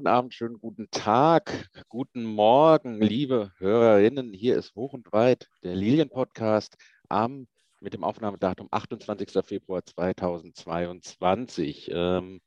[0.00, 4.32] guten Abend, schönen guten Tag, guten Morgen, liebe Hörerinnen.
[4.32, 6.78] Hier ist Hoch und Weit der Lilien-Podcast
[7.10, 7.46] am
[7.82, 9.44] mit dem Aufnahmedatum 28.
[9.44, 11.90] Februar 2022.
[11.92, 12.40] Ähm,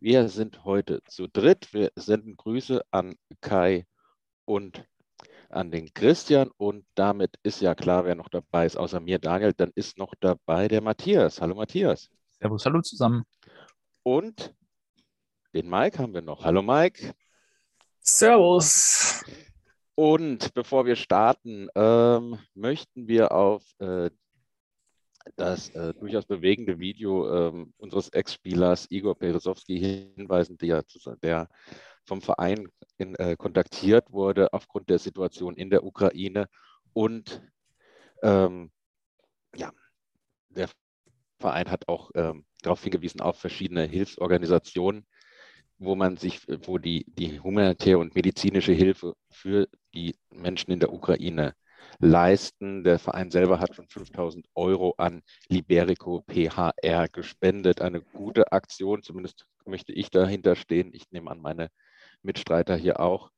[0.00, 1.72] wir sind heute zu dritt.
[1.72, 3.86] Wir senden Grüße an Kai
[4.44, 4.84] und
[5.50, 9.52] an den Christian und damit ist ja klar, wer noch dabei ist, außer mir, Daniel,
[9.52, 11.40] dann ist noch dabei der Matthias.
[11.40, 12.10] Hallo Matthias.
[12.40, 13.22] Servus, hallo zusammen.
[14.02, 14.52] Und
[15.54, 16.44] den Mike haben wir noch.
[16.44, 17.14] Hallo Mike.
[18.00, 19.24] Servus.
[19.94, 24.10] Und bevor wir starten, ähm, möchten wir auf äh,
[25.36, 29.78] das äh, durchaus bewegende Video ähm, unseres Ex-Spielers Igor Peresowski
[30.16, 30.84] hinweisen, der,
[31.22, 31.48] der
[32.04, 36.48] vom Verein in, äh, kontaktiert wurde aufgrund der Situation in der Ukraine.
[36.92, 37.42] Und
[38.22, 38.70] ähm,
[39.54, 39.72] ja,
[40.48, 40.68] der
[41.40, 45.06] Verein hat auch ähm, darauf hingewiesen, auf verschiedene Hilfsorganisationen,
[45.78, 50.92] wo man sich, wo die, die humanitäre und medizinische Hilfe für die Menschen in der
[50.92, 51.54] Ukraine
[52.00, 52.84] leisten.
[52.84, 57.80] Der Verein selber hat schon 5000 Euro an Liberico PHR gespendet.
[57.80, 60.90] Eine gute Aktion, zumindest möchte ich dahinter stehen.
[60.92, 61.70] Ich nehme an, meine
[62.22, 63.30] Mitstreiter hier auch.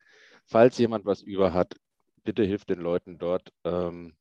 [0.47, 1.77] Falls jemand was über hat,
[2.25, 3.53] bitte hilft den Leuten dort.
[3.65, 4.15] Ähm,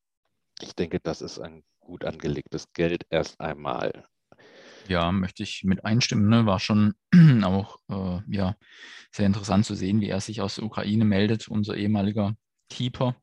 [0.62, 4.06] ich denke, das ist ein gut angelegtes Geld erst einmal.
[4.90, 6.28] Ja, möchte ich mit einstimmen.
[6.30, 6.48] Ne?
[6.48, 6.95] War schon
[7.44, 8.56] auch äh, ja,
[9.12, 12.36] sehr interessant zu sehen, wie er sich aus der Ukraine meldet, unser ehemaliger
[12.72, 13.16] Keeper,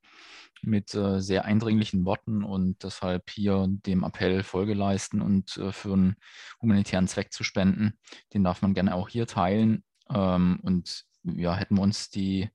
[0.62, 5.94] mit äh, sehr eindringlichen Worten und deshalb hier dem Appell Folge leisten und äh, für
[5.94, 6.16] einen
[6.62, 7.98] humanitären Zweck zu spenden.
[8.32, 9.82] Den darf man gerne auch hier teilen.
[10.08, 12.48] Ähm, und ja, hätten wir uns die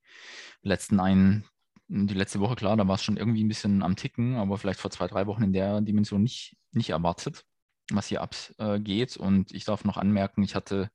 [0.62, 1.44] letzten ein,
[1.90, 4.80] die letzte Woche, klar, da war es schon irgendwie ein bisschen am Ticken, aber vielleicht
[4.80, 7.46] vor zwei, drei Wochen in der Dimension nicht, nicht erwartet
[7.96, 9.18] was hier abgeht.
[9.18, 10.90] Und ich darf noch anmerken, ich hatte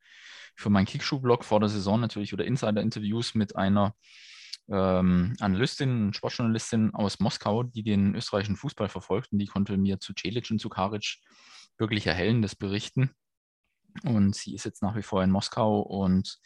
[0.54, 3.94] für meinen Kickschuh-Blog vor der Saison natürlich wieder Insider-Interviews mit einer
[4.68, 10.12] ähm, Analystin, Sportjournalistin aus Moskau, die den österreichischen Fußball verfolgt und die konnte mir zu
[10.14, 11.18] Celic und zu Karic
[11.78, 13.10] wirklich erhellendes berichten.
[14.04, 16.38] Und sie ist jetzt nach wie vor in Moskau und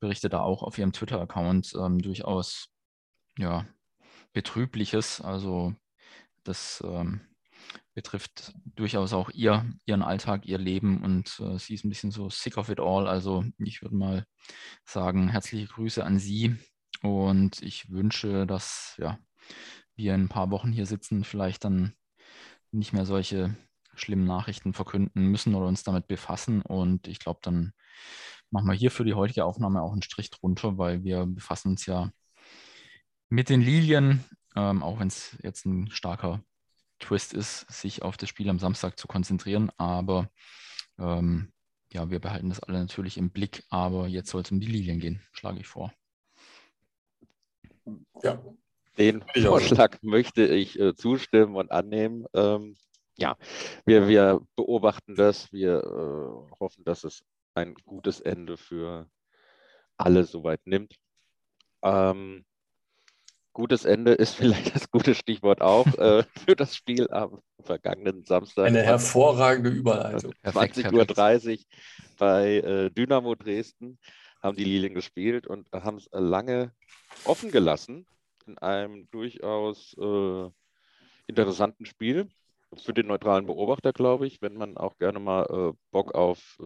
[0.00, 2.68] berichtet da auch auf ihrem Twitter-Account ähm, durchaus
[3.36, 3.66] ja,
[4.32, 5.20] Betrübliches.
[5.20, 5.74] Also
[6.44, 7.20] das ähm,
[7.94, 12.30] betrifft durchaus auch ihr, ihren Alltag, ihr Leben und äh, sie ist ein bisschen so
[12.30, 13.08] sick of it all.
[13.08, 14.24] Also ich würde mal
[14.84, 16.56] sagen, herzliche Grüße an Sie
[17.02, 19.18] und ich wünsche, dass ja,
[19.96, 21.94] wir in ein paar Wochen hier sitzen, vielleicht dann
[22.70, 23.56] nicht mehr solche
[23.94, 26.62] schlimmen Nachrichten verkünden müssen oder uns damit befassen.
[26.62, 27.72] Und ich glaube, dann
[28.50, 31.86] machen wir hier für die heutige Aufnahme auch einen Strich drunter, weil wir befassen uns
[31.86, 32.10] ja
[33.28, 34.24] mit den Lilien,
[34.56, 36.42] ähm, auch wenn es jetzt ein starker
[36.98, 39.70] Twist ist, sich auf das Spiel am Samstag zu konzentrieren.
[39.76, 40.30] Aber
[40.98, 41.52] ähm,
[41.92, 43.64] ja, wir behalten das alle natürlich im Blick.
[43.70, 45.92] Aber jetzt soll es um die Lilien gehen, schlage ich vor.
[48.22, 48.42] Ja.
[48.98, 52.26] Den Vorschlag möchte ich äh, zustimmen und annehmen.
[52.34, 52.76] Ähm,
[53.16, 53.36] ja,
[53.86, 55.52] wir, wir beobachten das.
[55.52, 57.22] Wir äh, hoffen, dass es
[57.54, 59.08] ein gutes Ende für
[59.96, 60.94] alle soweit nimmt.
[61.82, 62.44] Ähm,
[63.58, 68.66] gutes Ende ist vielleicht das gute Stichwort auch äh, für das Spiel am vergangenen Samstag.
[68.66, 70.32] Eine hervorragende Überleitung.
[70.44, 71.64] 20.30 Uhr
[72.18, 73.98] bei äh, Dynamo Dresden
[74.40, 76.72] haben die Lilien gespielt und haben es lange
[77.24, 78.06] offen gelassen
[78.46, 80.50] in einem durchaus äh,
[81.26, 82.28] interessanten Spiel.
[82.76, 86.60] Für den neutralen Beobachter, glaube ich, wenn man auch gerne mal äh, Bock auf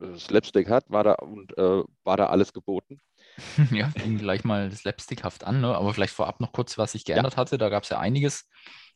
[0.00, 3.00] äh, Slapstick hat, war da und äh, war da alles geboten.
[3.70, 5.74] ja, ging gleich mal slapstickhaft an, ne?
[5.74, 7.36] aber vielleicht vorab noch kurz, was sich geändert ja.
[7.38, 7.58] hatte.
[7.58, 8.48] Da gab es ja einiges.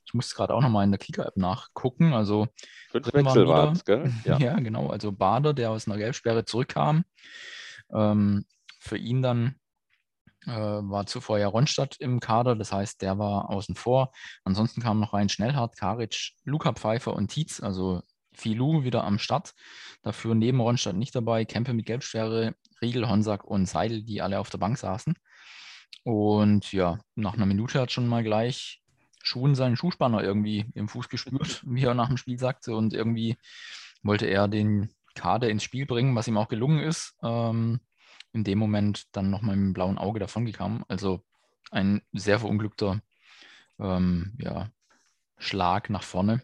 [0.05, 2.13] Ich musste gerade auch nochmal in der Kicker-App nachgucken.
[2.13, 2.47] Also
[2.91, 4.13] Fünf Wechsel waren es, gell?
[4.25, 4.39] Ja.
[4.39, 4.55] ja.
[4.61, 4.89] genau.
[4.89, 7.05] Also Bader, der aus einer Gelbsperre zurückkam.
[7.93, 8.45] Ähm,
[8.79, 9.57] für ihn dann
[10.47, 14.13] äh, war zuvor ja Ronstadt im Kader, das heißt, der war außen vor.
[14.45, 18.03] Ansonsten kamen noch rein Schnellhardt, Karic, Luca Pfeiffer und Tietz, also
[18.37, 19.55] Filou wieder am Start.
[20.03, 21.45] Dafür neben Ronstadt nicht dabei.
[21.45, 25.15] Kempe mit Gelbsperre, Riegel, Honsack und Seidel, die alle auf der Bank saßen.
[26.05, 28.83] Und ja, nach einer Minute hat schon mal gleich
[29.23, 32.77] Schuhen seinen Schuhspanner irgendwie im Fuß gespürt, wie er nach dem Spiel sagte.
[32.77, 33.37] Und irgendwie
[34.03, 37.17] wollte er den Kader ins Spiel bringen, was ihm auch gelungen ist.
[37.23, 37.81] Ähm,
[38.33, 40.85] in dem Moment dann nochmal mit dem blauen Auge davongekommen.
[40.89, 41.25] Also
[41.71, 43.01] ein sehr verunglückter
[43.79, 44.71] ähm, ja,
[45.39, 46.43] Schlag nach vorne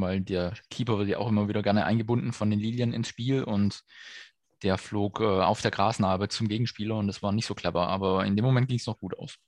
[0.00, 3.44] weil der Keeper wird ja auch immer wieder gerne eingebunden von den Lilien ins Spiel
[3.44, 3.82] und
[4.62, 8.24] der flog äh, auf der Grasnarbe zum Gegenspieler und das war nicht so clever, aber
[8.24, 9.38] in dem Moment ging es noch gut aus.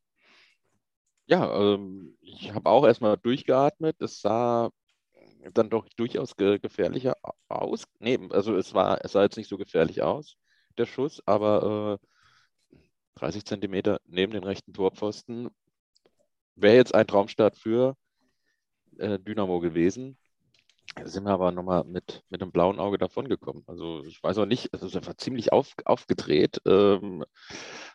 [1.27, 4.01] Ja, ähm, ich habe auch erstmal durchgeatmet.
[4.03, 4.71] Es sah
[5.53, 7.17] dann doch durchaus ge gefährlicher
[7.49, 7.85] aus.
[7.99, 10.37] Nee, also es war, es sah jetzt nicht so gefährlich aus,
[10.79, 12.79] der Schuss, aber äh,
[13.17, 15.49] 30 Zentimeter neben den rechten Torpfosten.
[16.57, 17.97] Wäre jetzt ein Traumstart für
[18.99, 20.19] äh, Dynamo gewesen.
[21.03, 23.65] Sind wir aber nochmal mit, mit einem blauen Auge davongekommen.
[23.67, 26.61] Also ich weiß auch nicht, also es war ziemlich auf, aufgedreht.
[26.67, 27.25] Ähm,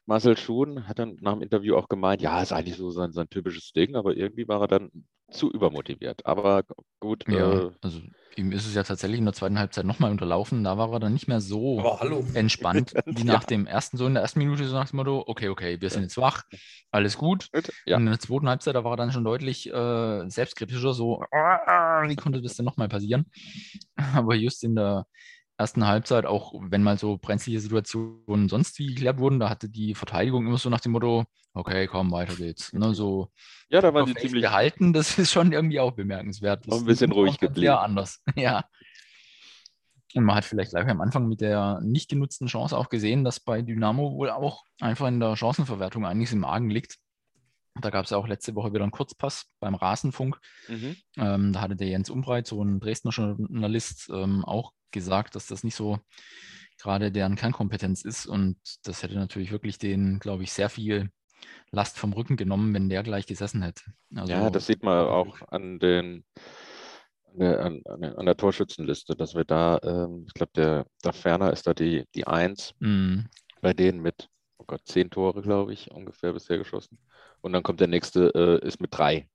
[0.05, 3.29] Marcel Schuhn hat dann nach dem Interview auch gemeint, ja, ist eigentlich so sein, sein
[3.29, 4.91] typisches Ding, aber irgendwie war er dann
[5.31, 6.25] zu übermotiviert.
[6.25, 6.63] Aber
[6.99, 7.25] gut.
[7.27, 8.01] Ja, äh, also
[8.35, 10.63] ihm ist es ja tatsächlich in der zweiten Halbzeit nochmal unterlaufen.
[10.63, 11.97] Da war er dann nicht mehr so
[12.33, 13.47] entspannt wie nach ja.
[13.47, 16.03] dem ersten, so in der ersten Minute, so nach dem Motto, okay, okay, wir sind
[16.03, 16.43] jetzt wach,
[16.91, 17.49] alles gut.
[17.85, 17.97] Ja.
[17.97, 22.15] Und in der zweiten Halbzeit, da war er dann schon deutlich äh, selbstkritischer, so, wie
[22.15, 23.25] konnte das denn nochmal passieren?
[24.15, 25.05] Aber just in der
[25.59, 29.93] ersten Halbzeit, auch wenn mal so brenzliche Situationen sonst wie geklärt wurden, da hatte die
[29.93, 32.71] Verteidigung immer so nach dem Motto, okay, komm, weiter geht's.
[32.71, 33.29] Ne, so
[33.69, 36.65] ja, da waren sie ziemlich gehalten, das ist schon irgendwie auch bemerkenswert.
[36.65, 37.65] Das ein bisschen ruhig geblieben.
[37.65, 38.63] Ja, anders, ja.
[40.15, 43.39] Und man hat vielleicht gleich am Anfang mit der nicht genutzten Chance auch gesehen, dass
[43.39, 46.97] bei Dynamo wohl auch einfach in der Chancenverwertung einiges im Magen liegt.
[47.81, 50.39] Da gab es ja auch letzte Woche wieder einen Kurzpass beim Rasenfunk.
[50.67, 50.95] Mhm.
[51.17, 55.63] Ähm, da hatte der Jens Umbreit, so ein Dresdner Journalist, ähm, auch gesagt, dass das
[55.63, 55.99] nicht so
[56.79, 58.25] gerade deren Kernkompetenz ist.
[58.25, 61.09] Und das hätte natürlich wirklich den, glaube ich, sehr viel
[61.71, 63.83] Last vom Rücken genommen, wenn der gleich gesessen hätte.
[64.15, 66.25] Also, ja, das sieht man auch an den
[67.37, 71.67] an, an, an der Torschützenliste, dass wir da, ähm, ich glaube, der, der Ferner ist
[71.67, 73.19] da die, die Eins mm.
[73.61, 76.97] bei denen mit, oh Gott, zehn Tore, glaube ich, ungefähr bisher geschossen.
[77.41, 79.27] Und dann kommt der nächste, äh, ist mit drei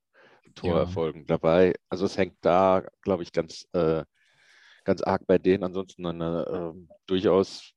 [0.55, 1.27] Torerfolgen ja.
[1.27, 1.73] dabei.
[1.89, 4.03] Also es hängt da, glaube ich, ganz, äh,
[4.83, 5.63] ganz arg bei denen.
[5.63, 6.73] Ansonsten ein äh,
[7.07, 7.73] durchaus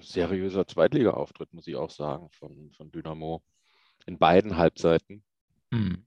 [0.00, 3.42] seriöser Zweitliga-Auftritt, muss ich auch sagen, von, von Dynamo
[4.06, 5.22] in beiden Halbzeiten.
[5.70, 6.06] Mhm.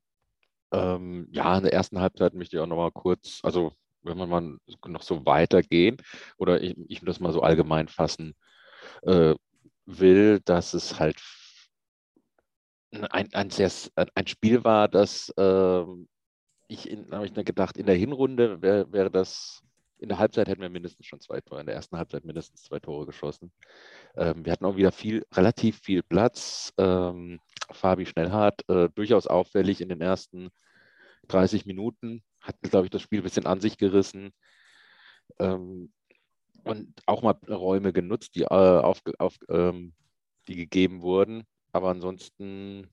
[0.71, 4.29] Ähm, ja, in der ersten Halbzeit möchte ich auch noch mal kurz, also wenn man
[4.29, 5.97] mal noch so weitergehen
[6.37, 8.35] oder ich, ich das mal so allgemein fassen
[9.03, 9.35] äh,
[9.85, 11.19] will, dass es halt
[13.03, 15.83] ein, ein, sehr, ein Spiel war, das äh,
[16.67, 19.65] ich, habe ich gedacht, in der Hinrunde wäre wär das
[19.97, 22.79] in der Halbzeit hätten wir mindestens schon zwei Tore, in der ersten Halbzeit mindestens zwei
[22.79, 23.51] Tore geschossen.
[24.15, 26.73] Ähm, wir hatten auch wieder viel, relativ viel Platz.
[26.77, 27.39] Ähm,
[27.71, 30.49] Fabi Schnellhardt, äh, durchaus auffällig in den ersten
[31.29, 34.31] 30 Minuten, hat, glaube ich, das Spiel ein bisschen an sich gerissen.
[35.39, 35.91] Ähm,
[36.63, 39.93] und auch mal Räume genutzt, die, äh, auf, auf, ähm,
[40.47, 41.45] die gegeben wurden.
[41.75, 42.89] Aber ansonsten,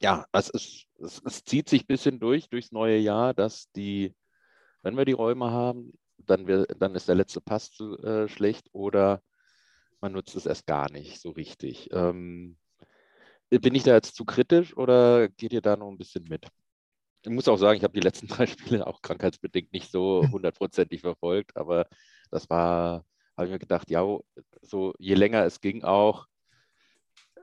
[0.00, 4.14] ja, es, ist, es, es zieht sich ein bisschen durch, durchs neue Jahr, dass die,
[4.80, 8.70] wenn wir die Räume haben, dann, wir, dann ist der letzte Pass zu äh, schlecht
[8.72, 9.20] oder
[10.00, 11.90] man nutzt es erst gar nicht so richtig.
[11.92, 12.56] Ähm,
[13.50, 16.46] bin ich da jetzt zu kritisch oder geht ihr da noch ein bisschen mit?
[17.26, 21.02] Ich muss auch sagen, ich habe die letzten drei Spiele auch krankheitsbedingt nicht so hundertprozentig
[21.02, 21.86] verfolgt, aber
[22.30, 23.04] das war,
[23.36, 24.02] habe ich mir gedacht, ja,
[24.62, 26.26] so je länger es ging auch,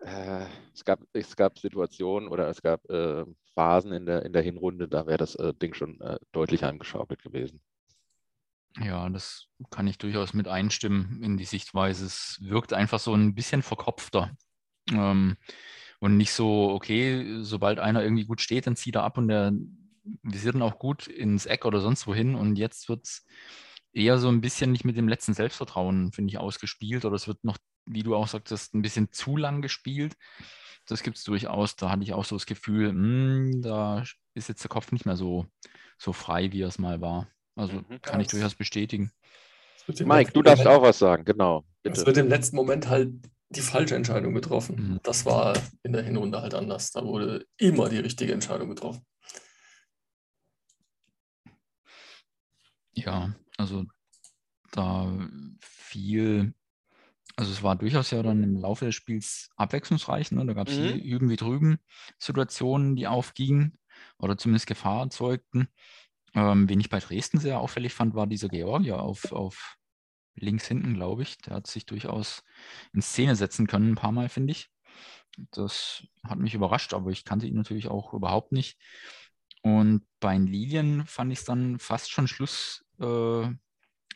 [0.06, 4.42] äh, es, gab, es gab Situationen oder es gab äh, Phasen in der, in der
[4.42, 7.62] Hinrunde, da wäre das äh, Ding schon äh, deutlich angeschaukelt gewesen.
[8.78, 12.06] Ja, das kann ich durchaus mit einstimmen in die Sichtweise.
[12.06, 14.32] Es wirkt einfach so ein bisschen verkopfter.
[14.92, 15.38] Ähm,
[16.00, 19.54] und nicht so, okay, sobald einer irgendwie gut steht, dann zieht er ab und der
[20.24, 22.36] visiert dann auch gut ins Eck oder sonst wohin.
[22.36, 23.26] Und jetzt wird es
[23.94, 27.06] eher so ein bisschen nicht mit dem letzten Selbstvertrauen, finde ich, ausgespielt.
[27.06, 30.16] Oder es wird noch, wie du auch sagtest, ein bisschen zu lang gespielt.
[30.88, 31.76] Das gibt es durchaus.
[31.76, 35.06] Da hatte ich auch so das Gefühl, mh, hm, da ist jetzt der Kopf nicht
[35.06, 35.46] mehr so,
[35.98, 37.28] so frei, wie er es mal war.
[37.56, 38.02] Also mhm.
[38.02, 39.12] kann ich durchaus bestätigen.
[39.88, 41.64] Mike, du darfst Moment, auch was sagen, genau.
[41.84, 42.00] Bitte.
[42.00, 43.14] Es wird im letzten Moment halt
[43.50, 44.76] die falsche Entscheidung getroffen.
[44.76, 45.00] Mhm.
[45.04, 46.92] Das war in der Hinrunde halt anders.
[46.92, 49.06] Da wurde immer die richtige Entscheidung getroffen.
[52.94, 53.86] Ja, also
[54.72, 55.12] da
[55.60, 56.54] viel,
[57.36, 60.32] also es war durchaus ja dann im Laufe des Spiels abwechslungsreich.
[60.32, 60.46] Ne?
[60.46, 60.84] Da gab es mhm.
[60.84, 61.78] hier üben wie drüben
[62.18, 63.78] Situationen, die aufgingen
[64.18, 65.68] oder zumindest Gefahr erzeugten.
[66.34, 69.78] Ähm, wen ich bei Dresden sehr auffällig fand, war dieser Georgier auf, auf
[70.36, 71.38] links hinten, glaube ich.
[71.40, 72.44] Der hat sich durchaus
[72.94, 74.70] in Szene setzen können, ein paar Mal, finde ich.
[75.52, 78.78] Das hat mich überrascht, aber ich kannte ihn natürlich auch überhaupt nicht.
[79.62, 83.48] Und bei den Lilien fand ich es dann fast schon Schluss, äh,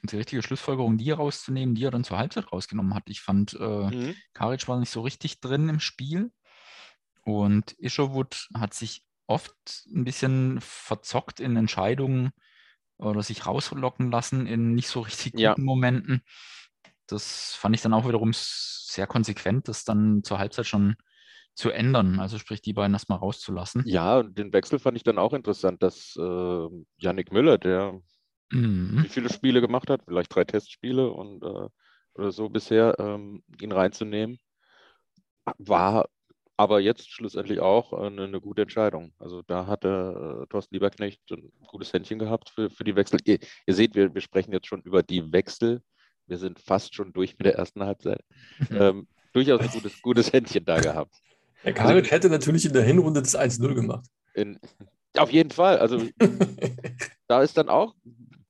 [0.04, 3.04] die richtige Schlussfolgerung, die rauszunehmen, die er dann zur Halbzeit rausgenommen hat.
[3.08, 4.16] Ich fand, äh, mhm.
[4.34, 6.32] Karic war nicht so richtig drin im Spiel.
[7.24, 9.54] Und Isherwood hat sich oft
[9.94, 12.32] ein bisschen verzockt in Entscheidungen
[12.98, 15.56] oder sich rauslocken lassen in nicht so richtig guten ja.
[15.58, 16.24] Momenten.
[17.08, 20.96] Das fand ich dann auch wiederum sehr konsequent, das dann zur Halbzeit schon
[21.56, 23.84] zu ändern, also sprich die beiden erstmal rauszulassen.
[23.86, 26.68] Ja, und den Wechsel fand ich dann auch interessant, dass äh,
[26.98, 28.00] Yannick Müller, der
[28.52, 29.04] mhm.
[29.04, 31.70] wie viele Spiele gemacht hat, vielleicht drei Testspiele und äh,
[32.16, 34.40] oder so bisher, ähm, ihn reinzunehmen
[35.58, 36.10] war
[36.58, 39.14] aber jetzt schlussendlich auch eine, eine gute Entscheidung.
[39.18, 43.20] Also da hatte äh, Thorsten Lieberknecht ein gutes Händchen gehabt für, für die Wechsel.
[43.24, 45.82] Ihr, ihr seht, wir, wir sprechen jetzt schon über die Wechsel.
[46.28, 48.22] Wir sind fast schon durch mit der ersten Halbzeit.
[48.72, 51.16] Ähm, durchaus ein gutes, gutes Händchen da gehabt.
[51.62, 54.06] Herr Karik also, hätte natürlich in der Hinrunde das 1-0 gemacht.
[54.34, 54.60] In,
[55.16, 55.78] auf jeden Fall.
[55.78, 56.10] Also
[57.28, 57.96] da ist dann auch,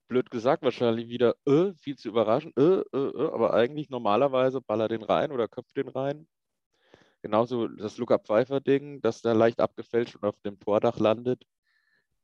[0.09, 4.89] blöd gesagt, wahrscheinlich wieder äh, viel zu überraschend, äh, äh, äh, aber eigentlich normalerweise baller
[4.89, 6.27] den rein oder köpft den rein.
[7.21, 11.43] Genauso das Luca Pfeiffer-Ding, das da leicht abgefälscht und auf dem Tordach landet,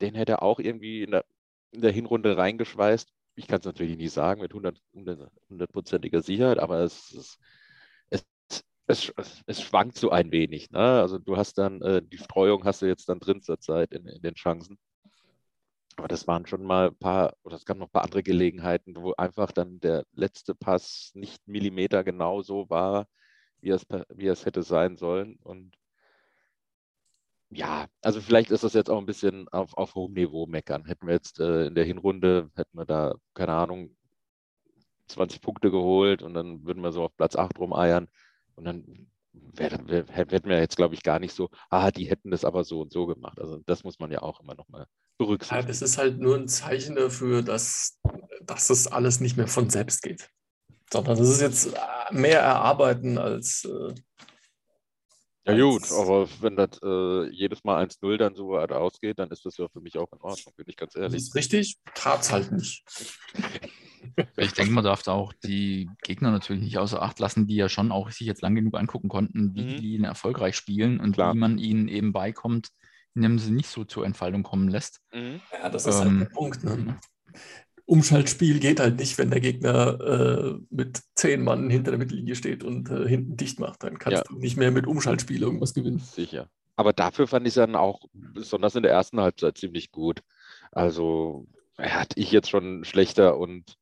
[0.02, 1.26] den hätte er auch irgendwie in der,
[1.72, 3.10] in der Hinrunde reingeschweißt.
[3.36, 7.40] Ich kann es natürlich nie sagen mit hundertprozentiger Sicherheit, aber es, es,
[8.88, 9.14] es,
[9.48, 10.70] es, schwankt so ein wenig.
[10.72, 10.80] Ne?
[10.80, 14.22] Also du hast dann, äh, die Streuung hast du jetzt dann drin zurzeit in, in
[14.22, 14.78] den Chancen.
[15.98, 18.96] Aber das waren schon mal ein paar, oder es gab noch ein paar andere Gelegenheiten,
[18.98, 23.08] wo einfach dann der letzte Pass nicht Millimeter genau so war,
[23.62, 25.38] wie es, wie es hätte sein sollen.
[25.44, 25.78] Und
[27.50, 30.86] ja, also vielleicht ist das jetzt auch ein bisschen auf, auf hohem Niveau meckern.
[30.86, 33.96] Hätten wir jetzt äh, in der Hinrunde, hätten wir da, keine Ahnung,
[35.08, 38.10] 20 Punkte geholt und dann würden wir so auf Platz 8 rumeiern.
[38.56, 39.08] Und dann
[39.58, 39.88] hätten
[40.50, 43.06] wir jetzt, glaube ich, gar nicht so, ah, die hätten das aber so und so
[43.06, 43.40] gemacht.
[43.40, 44.88] Also das muss man ja auch immer nochmal
[45.18, 45.62] berücksichtigen.
[45.62, 48.00] Ja, das ist halt nur ein Zeichen dafür, dass,
[48.42, 50.30] dass das alles nicht mehr von selbst geht.
[50.92, 51.74] Sondern das ist jetzt
[52.12, 53.66] mehr erarbeiten als.
[53.66, 53.94] Äh,
[55.48, 59.46] ja, gut, aber wenn das äh, jedes Mal 1-0 dann so weit ausgeht, dann ist
[59.46, 61.14] das ja für mich auch in Ordnung, bin ich ganz ehrlich.
[61.14, 62.84] Das ist richtig, tat es halt nicht.
[64.38, 67.70] Ich denke, man darf da auch die Gegner natürlich nicht außer Acht lassen, die ja
[67.70, 69.78] schon auch sich jetzt lang genug angucken konnten, wie mhm.
[69.78, 71.34] die ihn erfolgreich spielen und Klar.
[71.34, 72.70] wie man ihnen eben beikommt,
[73.16, 75.02] indem sie nicht so zur Entfaltung kommen lässt.
[75.14, 75.42] Mhm.
[75.52, 76.64] Ja, das ist halt ähm, halt der Punkt.
[76.64, 77.00] Ne?
[77.86, 82.64] Umschaltspiel geht halt nicht, wenn der Gegner äh, mit zehn Mann hinter der Mittellinie steht
[82.64, 83.84] und äh, hinten dicht macht.
[83.84, 84.24] Dann kannst ja.
[84.28, 86.00] du nicht mehr mit Umschaltspiel irgendwas gewinnen.
[86.00, 86.50] Sicher.
[86.76, 90.22] Aber dafür fand ich es dann auch, besonders in der ersten Halbzeit, ziemlich gut.
[90.72, 93.78] Also, hatte ich jetzt schon schlechter und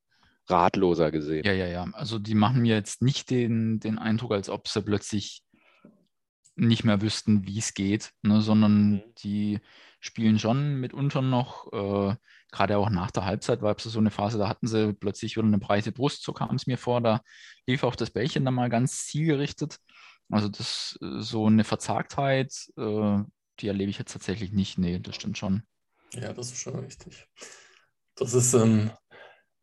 [0.48, 1.46] ratloser gesehen.
[1.46, 1.88] Ja, ja, ja.
[1.94, 5.43] Also die machen mir jetzt nicht den, den Eindruck, als ob sie plötzlich
[6.56, 9.04] nicht mehr wüssten, wie es geht, ne, sondern mhm.
[9.20, 9.60] die
[10.00, 12.16] spielen schon mitunter noch, äh,
[12.52, 15.48] gerade auch nach der Halbzeit war es so eine Phase, da hatten sie plötzlich wieder
[15.48, 17.22] eine breite Brust, so kam es mir vor, da
[17.66, 19.80] lief auch das Bällchen dann mal ganz zielgerichtet.
[20.30, 23.20] Also das äh, so eine Verzagtheit, äh,
[23.60, 24.78] die erlebe ich jetzt tatsächlich nicht.
[24.78, 25.64] Nee, das stimmt schon.
[26.14, 27.28] Ja, das ist schon richtig.
[28.16, 28.92] Das ist, ähm,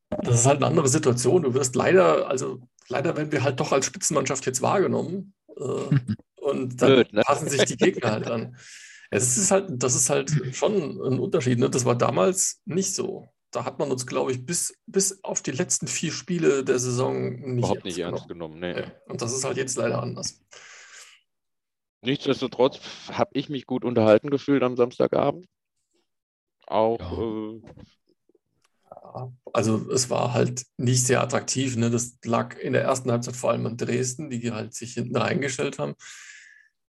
[0.09, 1.42] das ist halt eine andere Situation.
[1.42, 5.35] Du wirst leider, also leider werden wir halt doch als Spitzenmannschaft jetzt wahrgenommen.
[5.56, 5.90] Äh,
[6.50, 7.23] und dann Blöd, ne?
[7.23, 8.57] passen sich die Gegner halt an.
[9.12, 11.59] Es ist halt, das ist halt schon ein Unterschied.
[11.59, 11.69] Ne?
[11.69, 13.28] Das war damals nicht so.
[13.50, 17.33] Da hat man uns, glaube ich, bis, bis auf die letzten vier Spiele der Saison
[17.33, 18.61] nicht überhaupt nicht ernst genommen.
[18.61, 18.85] Nee.
[19.09, 20.40] Und das ist halt jetzt leider anders.
[22.02, 22.78] Nichtsdestotrotz
[23.11, 25.49] habe ich mich gut unterhalten gefühlt am Samstagabend.
[26.69, 27.50] Auch ja.
[27.50, 31.76] äh, also es war halt nicht sehr attraktiv.
[31.76, 31.90] Ne?
[31.90, 35.78] Das lag in der ersten Halbzeit vor allem an Dresden, die halt sich hinten reingestellt
[35.78, 35.95] haben.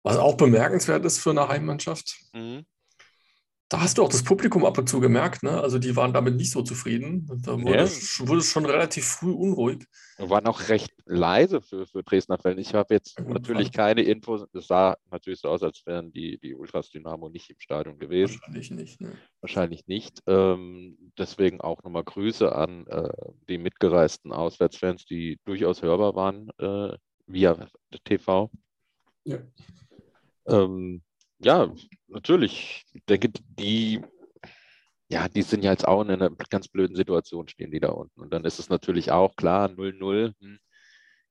[0.04, 2.18] Was auch bemerkenswert ist für eine Heimmannschaft.
[2.34, 2.66] Mhm
[3.70, 5.62] da hast du auch das Publikum ab und zu gemerkt, ne?
[5.62, 7.28] Also die waren damit nicht so zufrieden.
[7.44, 7.84] Da wurde, ja.
[7.84, 9.86] es, wurde es schon relativ früh unruhig.
[10.18, 12.58] Wir waren auch recht leise für, für Dresdner Fällen.
[12.58, 14.44] Ich habe jetzt ja, natürlich keine Infos.
[14.54, 18.40] Es sah natürlich so aus, als wären die, die Ultras Dynamo nicht im Stadion gewesen.
[18.42, 19.02] Wahrscheinlich nicht.
[19.02, 19.12] Ne?
[19.42, 20.24] Wahrscheinlich nicht.
[20.26, 23.10] Ähm, deswegen auch nochmal Grüße an äh,
[23.48, 27.68] die mitgereisten Auswärtsfans, die durchaus hörbar waren äh, via
[28.04, 28.50] TV.
[29.26, 29.38] Ja.
[30.50, 31.02] Ähm,
[31.40, 31.74] ja,
[32.08, 32.86] natürlich.
[32.94, 34.02] Ich denke, die,
[35.10, 38.20] ja, die sind ja jetzt auch in einer ganz blöden Situation, stehen die da unten.
[38.20, 40.60] Und dann ist es natürlich auch klar, 0-0 hm,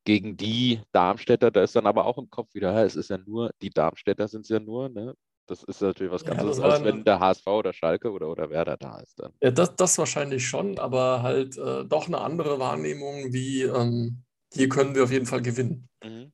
[0.04, 3.50] gegen die Darmstädter, da ist dann aber auch im Kopf wieder, es ist ja nur,
[3.60, 5.14] die Darmstädter sind es ja nur, ne?
[5.46, 8.50] Das ist natürlich was ganz ja, anderes, als wenn der HSV oder Schalke oder, oder
[8.50, 9.18] Werder da ist.
[9.18, 9.32] Dann.
[9.42, 14.68] Ja, das, das wahrscheinlich schon, aber halt äh, doch eine andere Wahrnehmung, wie ähm, hier
[14.68, 15.88] können wir auf jeden Fall gewinnen.
[16.04, 16.32] Mhm.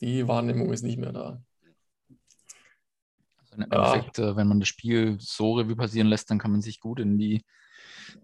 [0.00, 1.42] Die Wahrnehmung ist nicht mehr da.
[3.50, 4.30] Also im Endeffekt, ja.
[4.30, 7.18] Äh, wenn man das Spiel so Revue passieren lässt, dann kann man sich gut in
[7.18, 7.44] die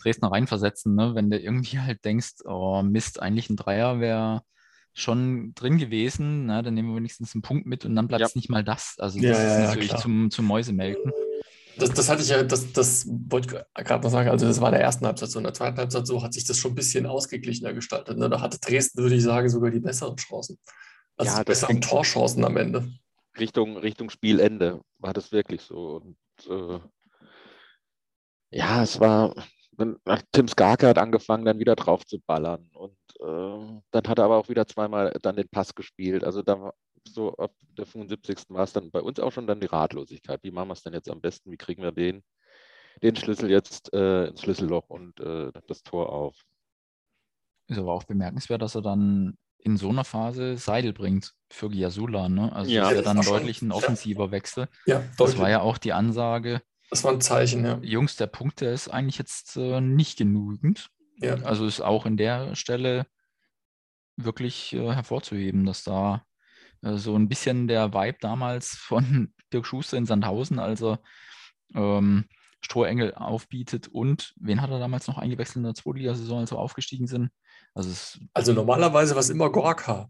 [0.01, 0.95] Dresdner reinversetzen.
[0.95, 1.15] Ne?
[1.15, 4.43] Wenn du irgendwie halt denkst, oh Mist, eigentlich ein Dreier wäre
[4.95, 6.63] schon drin gewesen, ne?
[6.63, 8.39] dann nehmen wir wenigstens einen Punkt mit und dann bleibt es ja.
[8.39, 8.95] nicht mal das.
[8.99, 11.13] Also das ja, ist natürlich zum, zum Mäusemelken.
[11.79, 14.69] Das, das hatte ich ja, das, das wollte ich gerade noch sagen, also das war
[14.71, 16.75] in der ersten Halbzeit so, in der zweiten Halbzeit so hat sich das schon ein
[16.75, 18.17] bisschen ausgeglichener gestaltet.
[18.17, 18.31] Ne?
[18.31, 20.59] Da hatte Dresden, würde ich sagen, sogar die besseren Chancen.
[21.19, 22.89] Also ja, die besseren Torchancen am Ende.
[23.39, 25.97] Richtung, Richtung Spielende war das wirklich so.
[25.97, 26.17] Und
[26.49, 26.81] äh,
[28.51, 29.35] ja, es war,
[30.33, 32.69] Tim Skarke hat angefangen, dann wieder drauf zu ballern.
[32.73, 36.25] Und äh, dann hat er aber auch wieder zweimal dann den Pass gespielt.
[36.25, 36.73] Also da
[37.09, 38.39] so ab der 75.
[38.49, 40.43] war es dann bei uns auch schon dann die Ratlosigkeit.
[40.43, 41.51] Wie machen wir es denn jetzt am besten?
[41.51, 42.23] Wie kriegen wir den,
[43.03, 46.37] den Schlüssel jetzt äh, ins Schlüsselloch und äh, das Tor auf?
[47.69, 52.29] Ist aber auch bemerkenswert, dass er dann in so einer Phase Seidel bringt für Giasula.
[52.29, 52.53] Ne?
[52.53, 54.69] Also ja, das ist ja dann deutlich ein offensiver Wechsel.
[54.87, 55.17] Ja, deutlich.
[55.19, 56.63] Das war ja auch die Ansage.
[56.91, 57.79] Das war ein Zeichen, ja.
[57.83, 60.89] Jungs, der Punkt, der ist eigentlich jetzt äh, nicht genügend.
[61.19, 61.35] Ja.
[61.43, 63.07] Also ist auch in der Stelle
[64.17, 66.25] wirklich äh, hervorzuheben, dass da
[66.83, 71.01] äh, so ein bisschen der Vibe damals von Dirk Schuster in Sandhausen, als er
[71.75, 72.27] ähm,
[72.61, 77.07] Strohengel aufbietet und wen hat er damals noch eingewechselt in der Zweitligasaison, als wir aufgestiegen
[77.07, 77.31] sind?
[77.77, 80.09] Also, es, also normalerweise war es immer Gorka.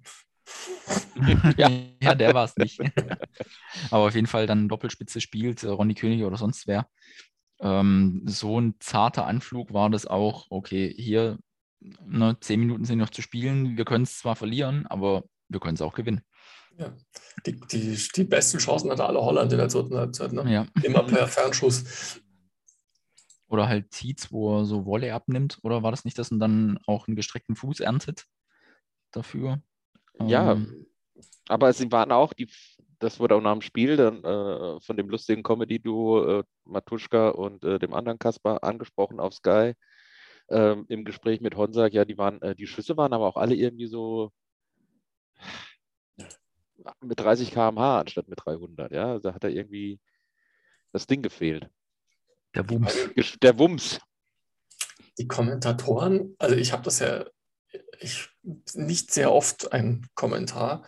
[1.56, 1.68] ja,
[2.00, 2.80] ja, der war es nicht.
[3.90, 6.86] Aber auf jeden Fall dann Doppelspitze spielt, äh, Ronny König oder sonst wer.
[7.58, 11.38] Ähm, so ein zarter Anflug war das auch, okay, hier
[11.80, 15.74] ne, zehn Minuten sind noch zu spielen, wir können es zwar verlieren, aber wir können
[15.74, 16.20] es auch gewinnen.
[16.78, 16.94] Ja.
[17.46, 20.32] Die, die, die besten Chancen hatte alle Holland in der zweiten Halbzeit.
[20.32, 20.52] Ne?
[20.52, 20.66] Ja.
[20.84, 22.20] Immer per Fernschuss.
[23.48, 25.58] Oder halt Tietz, wo er so Wolle abnimmt.
[25.62, 28.24] Oder war das nicht, dass er dann auch einen gestreckten Fuß erntet
[29.12, 29.62] dafür?
[30.20, 30.86] Ja, ähm,
[31.48, 32.50] aber sie waren auch, die,
[32.98, 37.64] das wurde auch nach dem Spiel dann äh, von dem lustigen Comedy-Duo äh, Matuschka und
[37.64, 39.74] äh, dem anderen Kasper angesprochen auf Sky
[40.48, 41.92] ähm, im Gespräch mit Honsak.
[41.92, 44.32] Ja, die waren, äh, die Schüsse waren aber auch alle irgendwie so
[47.00, 48.92] mit 30 km/h anstatt mit 300.
[48.92, 50.00] Ja, da hat er irgendwie
[50.92, 51.68] das Ding gefehlt.
[52.56, 53.10] Der Wumms.
[53.42, 54.00] Der Wumms.
[55.18, 57.24] Die Kommentatoren, also ich habe das ja
[58.00, 58.28] ich,
[58.74, 60.84] nicht sehr oft ein Kommentar,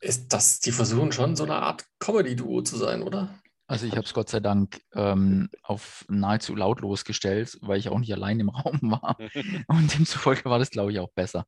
[0.00, 3.38] ist, dass die versuchen schon so eine Art Comedy-Duo zu sein, oder?
[3.66, 7.98] Also ich habe es Gott sei Dank ähm, auf nahezu lautlos gestellt, weil ich auch
[7.98, 9.16] nicht allein im Raum war.
[9.68, 11.44] Und demzufolge war das, glaube ich, auch besser.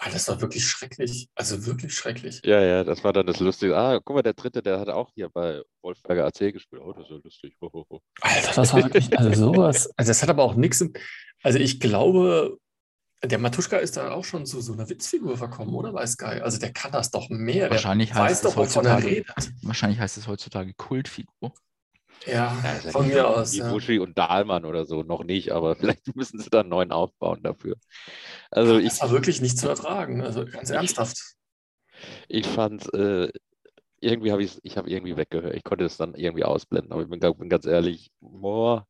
[0.00, 1.28] Ah, das war wirklich schrecklich.
[1.34, 2.40] Also wirklich schrecklich.
[2.44, 3.76] Ja, ja, das war dann das Lustige.
[3.76, 6.82] Ah, guck mal, der dritte, der hat auch hier bei Wolfberger AC gespielt.
[6.84, 7.56] Oh, das ist ja lustig.
[7.60, 8.00] Ho, ho, ho.
[8.20, 9.90] Alter, das war wirklich, also sowas.
[9.96, 10.84] Also das hat aber auch nichts.
[11.42, 12.58] Also ich glaube,
[13.24, 15.92] der Matuschka ist da auch schon zu so einer Witzfigur verkommen, oder?
[15.92, 16.40] Weiß Sky.
[16.42, 17.68] Also der kann das doch mehr.
[17.68, 19.26] Wahrscheinlich der heißt weiß doch, wovon er redet.
[19.62, 21.52] Wahrscheinlich heißt es heutzutage Kultfigur.
[22.26, 23.52] Ja, ja von mir aus.
[23.54, 23.70] Wie ja.
[23.70, 27.42] Buschi und Dahlmann oder so, noch nicht, aber vielleicht müssen sie da einen neuen aufbauen
[27.42, 27.76] dafür.
[28.50, 31.18] Also das ich, war wirklich nicht zu ertragen, also ganz ernsthaft.
[32.28, 33.30] Ich fand, äh,
[34.00, 35.54] irgendwie habe ich ich habe irgendwie weggehört.
[35.54, 38.86] Ich konnte es dann irgendwie ausblenden, aber ich bin, bin ganz ehrlich, boah,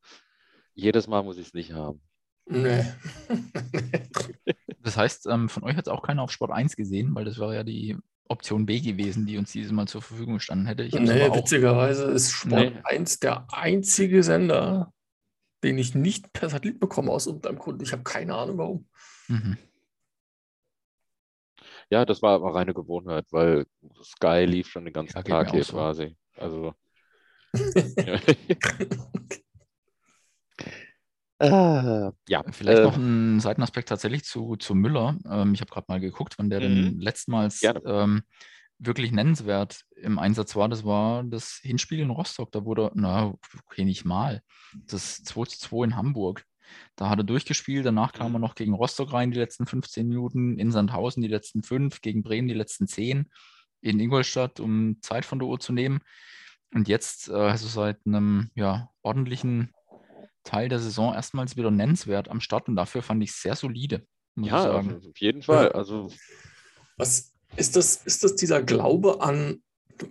[0.75, 2.01] jedes Mal muss ich es nicht haben.
[2.47, 2.85] Nee.
[4.83, 7.39] das heißt, ähm, von euch hat es auch keiner auf Sport 1 gesehen, weil das
[7.39, 7.97] wäre ja die
[8.29, 10.85] Option B gewesen, die uns dieses Mal zur Verfügung gestanden hätte.
[10.85, 12.81] Ich nee, witzigerweise ist Sport nee.
[12.85, 14.93] 1 der einzige Sender,
[15.63, 17.83] den ich nicht per Satellit bekomme aus irgendeinem Grund.
[17.83, 18.89] Ich habe keine Ahnung warum.
[19.29, 19.57] Mhm.
[21.91, 23.67] Ja, das war aber reine Gewohnheit, weil
[24.03, 25.73] Sky lief schon den ganzen ja, Tag hier so.
[25.73, 26.17] quasi.
[26.37, 26.75] Also.
[31.39, 32.45] Äh, ja.
[32.51, 35.17] Vielleicht äh, noch ein Seitenaspekt tatsächlich zu, zu Müller.
[35.29, 37.01] Ähm, ich habe gerade mal geguckt, wann der denn mhm.
[37.01, 38.23] letztmals ähm,
[38.79, 40.69] wirklich nennenswert im Einsatz war.
[40.69, 42.51] Das war das Hinspiel in Rostock.
[42.53, 43.35] Da wurde, na,
[43.67, 44.43] okay, nicht mal.
[44.87, 46.45] Das 2 zu 2 in Hamburg.
[46.97, 48.43] Da hat er durchgespielt, danach kam er mhm.
[48.43, 52.47] noch gegen Rostock rein, die letzten 15 Minuten, in Sandhausen die letzten 5, gegen Bremen
[52.47, 53.31] die letzten 10,
[53.81, 56.01] in Ingolstadt, um Zeit von der Uhr zu nehmen.
[56.75, 59.73] Und jetzt, also seit einem ja, ordentlichen
[60.49, 64.07] Teil der Saison erstmals wieder nennenswert am Start und dafür fand ich es sehr solide.
[64.37, 65.73] Ja, auf jeden Fall.
[65.73, 66.09] Also
[66.97, 67.97] was ist das?
[68.05, 69.63] Ist das dieser Glaube an?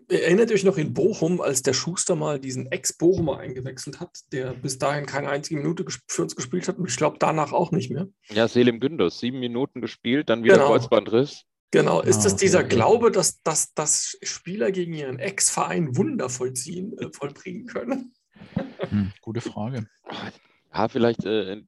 [0.09, 4.77] Erinnert euch noch in Bochum, als der Schuster mal diesen Ex-Bochumer eingewechselt hat, der bis
[4.79, 8.09] dahin keine einzige Minute für uns gespielt hat und ich glaube danach auch nicht mehr.
[8.27, 10.67] Ja, Selim Gündus, sieben Minuten gespielt, dann wieder genau.
[10.67, 11.43] Kreuzbandriss.
[11.71, 12.63] Genau, ist ah, das dieser.
[12.63, 18.13] Glaube, dass, dass, dass Spieler gegen ihren Ex-Verein Wunder vollziehen, äh, vollbringen können?
[18.89, 19.87] Hm, gute Frage.
[20.73, 21.63] Ja, vielleicht, äh,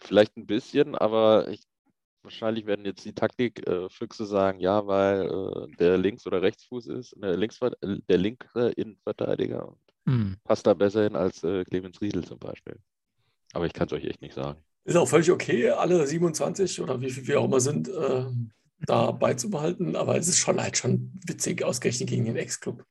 [0.00, 1.62] vielleicht ein bisschen, aber ich,
[2.22, 7.14] wahrscheinlich werden jetzt die Taktikfüchse äh, sagen, ja, weil äh, der Links- oder Rechtsfuß ist,
[7.16, 9.74] der, Links, der linke Innenverteidiger
[10.06, 10.36] hm.
[10.44, 12.78] passt da besser hin als äh, Clemens Riedel zum Beispiel.
[13.52, 14.62] Aber ich kann es euch echt nicht sagen.
[14.84, 18.26] Ist auch völlig okay, alle 27 oder wie viel wir auch immer sind, äh,
[18.80, 22.84] da beizubehalten, aber es ist schon halt schon witzig, ausgerechnet gegen den Ex-Club.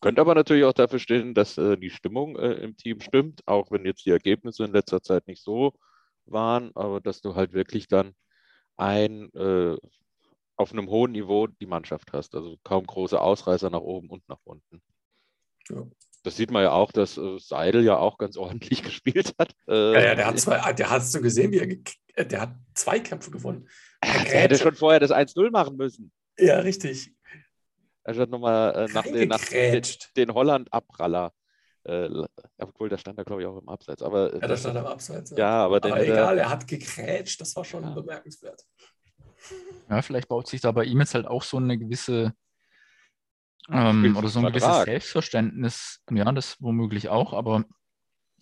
[0.00, 3.70] Könnte aber natürlich auch dafür stehen, dass äh, die Stimmung äh, im Team stimmt, auch
[3.70, 5.72] wenn jetzt die Ergebnisse in letzter Zeit nicht so
[6.26, 8.14] waren, aber dass du halt wirklich dann
[8.76, 9.76] ein äh,
[10.56, 12.34] auf einem hohen Niveau die Mannschaft hast.
[12.34, 14.82] Also kaum große Ausreißer nach oben und nach unten.
[15.68, 15.86] Ja.
[16.24, 19.54] Das sieht man ja auch, dass äh, Seidel ja auch ganz ordentlich gespielt hat.
[19.68, 21.68] Äh, ja, ja, der hat zwei, der hast du gesehen, wie er
[22.14, 23.68] äh, der hat zwei Kämpfe gewonnen.
[24.04, 26.12] Der, der hätte schon vorher das 1-0 machen müssen.
[26.38, 27.12] Ja, richtig.
[28.08, 29.82] Anstatt nochmal äh, nach, den, nach den,
[30.16, 31.30] den Holland-Abraller.
[31.84, 32.08] Äh,
[32.56, 34.02] obwohl, der stand da, glaube ich, auch im Abseits.
[34.02, 35.30] Aber, ja, da stand er im Abseits.
[35.32, 37.90] Ja, ja aber, aber egal, er hat gegrätscht, das war schon ja.
[37.90, 38.64] bemerkenswert.
[39.90, 42.32] Ja, vielleicht baut sich da bei ihm jetzt halt auch so eine gewisse
[43.70, 44.52] ähm, oder so ein Vertrag.
[44.54, 46.00] gewisses Selbstverständnis.
[46.10, 47.64] Ja, das womöglich auch, aber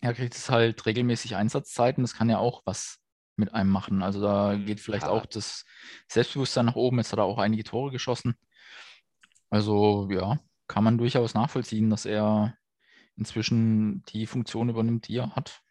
[0.00, 2.04] er kriegt es halt regelmäßig Einsatzzeiten.
[2.04, 2.98] Das kann ja auch was
[3.34, 4.04] mit einem machen.
[4.04, 5.10] Also da geht vielleicht ja.
[5.10, 5.64] auch das
[6.06, 6.98] Selbstbewusstsein nach oben.
[6.98, 8.36] Jetzt hat er auch einige Tore geschossen.
[9.50, 12.56] Also ja, kann man durchaus nachvollziehen, dass er
[13.16, 15.62] inzwischen die Funktion übernimmt, die er hat.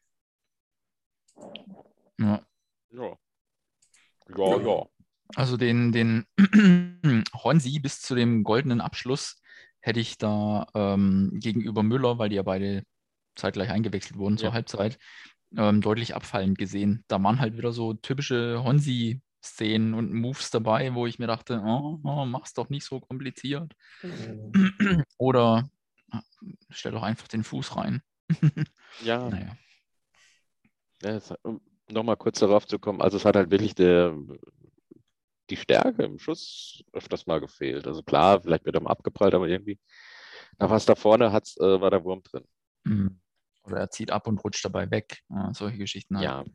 [2.19, 2.45] Ja.
[2.91, 3.17] Ja.
[4.35, 4.85] Ja, ja.
[5.35, 6.25] Also den, den
[7.33, 9.41] Honsi bis zu dem goldenen Abschluss
[9.79, 12.83] hätte ich da ähm, gegenüber Müller, weil die ja beide
[13.35, 14.97] zeitgleich eingewechselt wurden zur Halbzeit,
[15.57, 17.03] ähm, deutlich abfallend gesehen.
[17.07, 18.63] Da waren halt wieder so typische
[19.45, 23.73] Honsi-Szenen und Moves dabei, wo ich mir dachte, oh, oh mach's doch nicht so kompliziert.
[24.01, 25.03] Mhm.
[25.17, 25.69] Oder
[26.11, 26.21] ah,
[26.69, 28.01] stell doch einfach den Fuß rein.
[29.03, 29.29] ja.
[29.29, 29.57] Naja.
[31.03, 34.17] ja um nochmal kurz darauf zu kommen, also es hat halt wirklich der,
[35.49, 37.85] die Stärke im Schuss öfters mal gefehlt.
[37.85, 39.79] Also klar, vielleicht wird er mal abgeprallt, aber irgendwie
[40.57, 42.45] nach was da vorne hat's, äh, war der Wurm drin.
[42.85, 43.19] Mhm.
[43.63, 45.23] Oder er zieht ab und rutscht dabei weg.
[45.29, 46.17] Ja, solche Geschichten.
[46.17, 46.25] Halt.
[46.25, 46.45] Ja.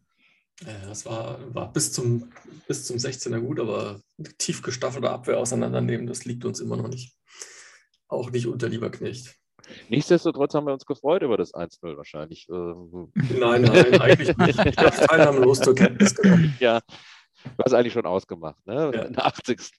[0.65, 2.31] Das war, war bis, zum,
[2.69, 4.01] bis zum 16er gut, aber
[4.37, 7.17] tief gestaffelte Abwehr auseinandernehmen, das liegt uns immer noch nicht.
[8.09, 9.37] Auch nicht unter Lieberknecht.
[9.89, 12.47] Nichtsdestotrotz haben wir uns gefreut über das 1-0 wahrscheinlich.
[12.51, 14.67] Ähm, nein, nein, eigentlich nicht.
[14.67, 16.55] Ich habe teilnahmlos zur Kenntnis genommen.
[16.61, 16.81] Ja,
[17.45, 18.91] du hast eigentlich schon ausgemacht, ne?
[18.95, 19.03] Ja.
[19.03, 19.71] In der 80.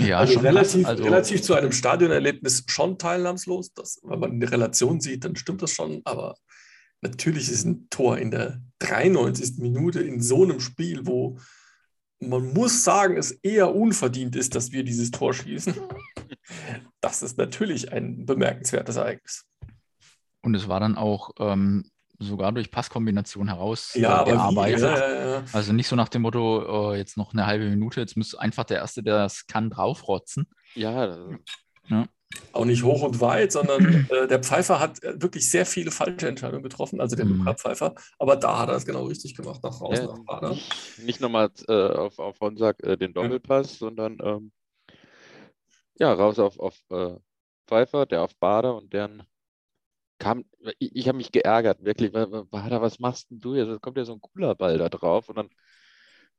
[0.00, 3.72] Ja, also relativ, also, relativ zu einem Stadionerlebnis schon teilnahmslos.
[3.72, 6.00] Das, wenn man eine Relation sieht, dann stimmt das schon.
[6.04, 6.34] Aber
[7.00, 9.58] natürlich ist ein Tor in der 93.
[9.58, 11.38] Minute in so einem Spiel, wo
[12.20, 15.74] man muss sagen, es eher unverdient ist, dass wir dieses Tor schießen.
[17.00, 19.46] Das ist natürlich ein bemerkenswertes Ereignis.
[20.42, 24.80] Und es war dann auch ähm, sogar durch Passkombination heraus ja, äh, gearbeitet.
[24.80, 28.16] Ja, ja, also nicht so nach dem Motto, oh, jetzt noch eine halbe Minute, jetzt
[28.16, 30.46] muss einfach der Erste, der es kann, draufrotzen.
[30.74, 32.06] Ja.
[32.52, 36.28] Auch nicht hoch und weit, sondern äh, der Pfeifer hat äh, wirklich sehr viele falsche
[36.28, 37.46] Entscheidungen getroffen, also der mhm.
[37.56, 37.94] Pfeifer.
[38.18, 40.56] Aber da hat er es genau richtig gemacht, nach draußen, nach Bader.
[40.98, 44.52] Nicht, nochmal äh, auf, auf Honsack äh, den Doppelpass, sondern ähm,
[45.98, 47.16] ja, raus auf, auf äh,
[47.66, 49.22] Pfeiffer, der auf Bader und deren
[50.18, 50.44] kam,
[50.78, 53.68] ich, ich habe mich geärgert, wirklich, Bader, was machst denn du jetzt?
[53.68, 55.50] Es kommt ja so ein cooler Ball da drauf und dann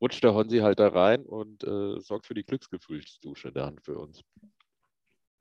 [0.02, 4.22] rutscht der Honsi halt da rein und äh, sorgt für die Glücksgefühlsdusche dann für uns.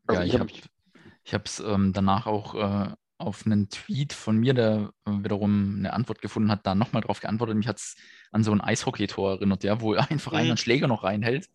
[0.07, 4.55] Also ja, ich habe ich es ähm, danach auch äh, auf einen Tweet von mir,
[4.55, 7.57] der äh, wiederum eine Antwort gefunden hat, da nochmal drauf geantwortet.
[7.57, 7.97] Mich hat es
[8.33, 10.39] an so ein Eishockey-Tor erinnert, ja, wo einfach mhm.
[10.39, 11.49] einer einen Schläger noch reinhält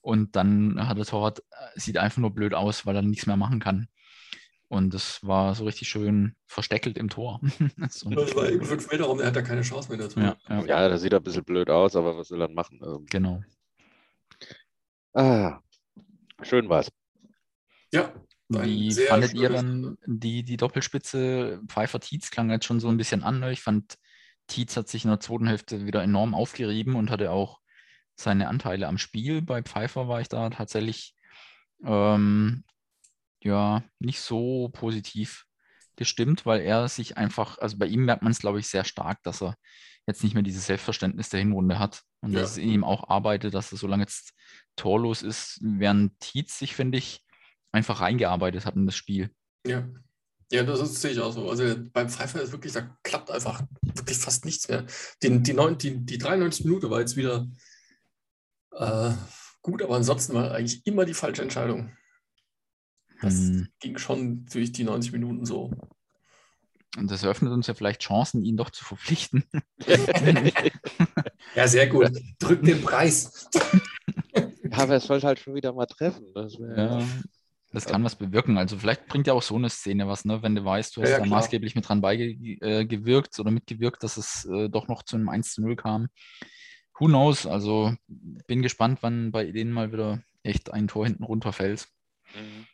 [0.00, 3.36] und dann hat der Torwart, äh, sieht einfach nur blöd aus, weil er nichts mehr
[3.36, 3.88] machen kann.
[4.68, 7.40] Und das war so richtig schön versteckelt im Tor.
[7.90, 10.20] so das war eben fünf Meter rum, er hat da keine Chance mehr dazu.
[10.20, 10.64] Ja, ja.
[10.64, 12.80] ja das sieht ein bisschen blöd aus, aber was will er machen?
[12.84, 13.42] Ähm, genau.
[15.12, 15.58] Ah,
[16.42, 16.88] schön war's.
[17.92, 18.12] Ja.
[18.48, 21.60] Wie fandet ihr dann die, die Doppelspitze?
[21.68, 23.42] Pfeiffer Tietz klang jetzt schon so ein bisschen an.
[23.44, 23.96] Ich fand,
[24.48, 27.60] Tietz hat sich in der zweiten Hälfte wieder enorm aufgerieben und hatte auch
[28.16, 29.40] seine Anteile am Spiel.
[29.40, 31.14] Bei Pfeiffer war ich da tatsächlich
[31.84, 32.64] ähm,
[33.42, 35.46] ja, nicht so positiv
[35.96, 39.22] gestimmt, weil er sich einfach, also bei ihm merkt man es, glaube ich, sehr stark,
[39.22, 39.54] dass er
[40.06, 42.40] jetzt nicht mehr dieses Selbstverständnis der Hinrunde hat und ja.
[42.40, 44.32] dass es in ihm auch arbeitet, dass er so lange jetzt
[44.76, 47.22] torlos ist, während Tietz sich, finde ich,
[47.72, 49.30] einfach reingearbeitet hat in das Spiel.
[49.66, 49.88] Ja.
[50.52, 51.48] Ja, das ist, sehe ich auch so.
[51.48, 54.84] Also beim Pfeiffer ist wirklich, da klappt einfach wirklich fast nichts mehr.
[55.22, 57.48] Die, die, 9, die, die 93 Minuten war jetzt wieder
[58.72, 59.12] äh,
[59.62, 61.92] gut, aber ansonsten war eigentlich immer die falsche Entscheidung.
[63.22, 63.68] Das hm.
[63.78, 65.70] ging schon durch die 90 Minuten so.
[66.96, 69.44] Und das eröffnet uns ja vielleicht Chancen, ihn doch zu verpflichten.
[71.54, 72.10] ja, sehr gut.
[72.40, 73.48] Drück den Preis.
[74.34, 76.26] ja, aber es sollte halt schon wieder mal treffen.
[76.34, 77.06] Das, ja,
[77.72, 78.58] das kann was bewirken.
[78.58, 80.42] Also vielleicht bringt ja auch so eine Szene was, ne?
[80.42, 84.16] wenn du weißt, du hast ja, da maßgeblich mit dran beigewirkt äh, oder mitgewirkt, dass
[84.16, 86.08] es äh, doch noch zu einem 1 zu 0 kam.
[86.98, 87.46] Who knows?
[87.46, 91.86] Also bin gespannt, wann bei denen mal wieder echt ein Tor hinten runterfällt.
[92.34, 92.66] Mhm.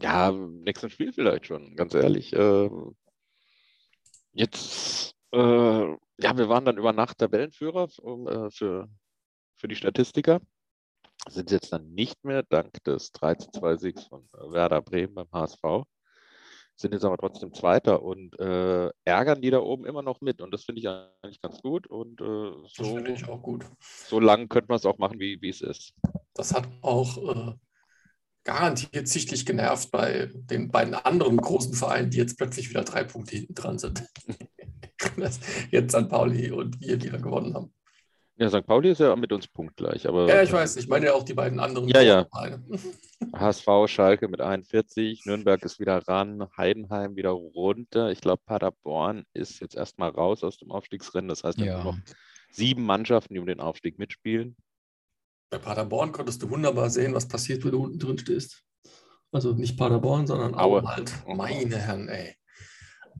[0.00, 2.32] Ja, im nächsten Spiel vielleicht schon, ganz ehrlich.
[2.32, 2.70] Äh,
[4.32, 8.88] jetzt, äh, ja, wir waren dann über Nacht Tabellenführer um, äh, für,
[9.56, 10.40] für die Statistiker.
[11.28, 15.84] Sind jetzt dann nicht mehr, dank des 13-2-Siegs von Werder Bremen beim HSV.
[16.76, 20.40] sind jetzt aber trotzdem Zweiter und äh, ärgern die da oben immer noch mit.
[20.40, 21.86] Und das finde ich eigentlich ganz gut.
[21.86, 23.64] Und äh, so, ich auch gut.
[23.80, 25.94] so lang könnte man es auch machen, wie es ist.
[26.34, 27.54] Das hat auch äh,
[28.44, 33.36] garantiert sichtlich genervt bei den beiden anderen großen Vereinen, die jetzt plötzlich wieder drei Punkte
[33.36, 34.04] hinten dran sind.
[35.70, 36.08] Jetzt St.
[36.08, 37.72] Pauli und wir, die da gewonnen haben.
[38.36, 38.66] Ja, St.
[38.66, 41.34] Pauli ist ja mit uns punktgleich, aber Ja, ich weiß, ich meine ja auch die
[41.34, 42.26] beiden anderen Ja, ja.
[43.32, 48.10] HSV, Schalke mit 41, Nürnberg ist wieder ran, Heidenheim wieder runter.
[48.10, 51.28] Ich glaube, Paderborn ist jetzt erstmal raus aus dem Aufstiegsrennen.
[51.28, 51.74] Das heißt, wir Ja.
[51.78, 51.98] haben nur noch
[52.50, 54.56] sieben Mannschaften, die um den Aufstieg mitspielen.
[55.50, 58.64] Bei Paderborn konntest du wunderbar sehen, was passiert, wenn du unten drin stehst.
[59.30, 60.82] Also nicht Paderborn, sondern Aue.
[60.82, 61.12] Aue halt.
[61.26, 62.34] Meine Herren, ey.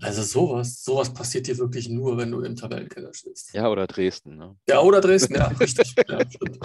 [0.00, 3.52] Also sowas, sowas passiert hier wirklich nur, wenn du im Tabellenkeller stehst.
[3.54, 4.36] Ja, oder Dresden.
[4.36, 4.56] Ne?
[4.68, 5.94] Ja, oder Dresden, ja, richtig.
[6.08, 6.18] Ja.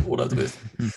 [0.08, 0.94] Oder Dresden.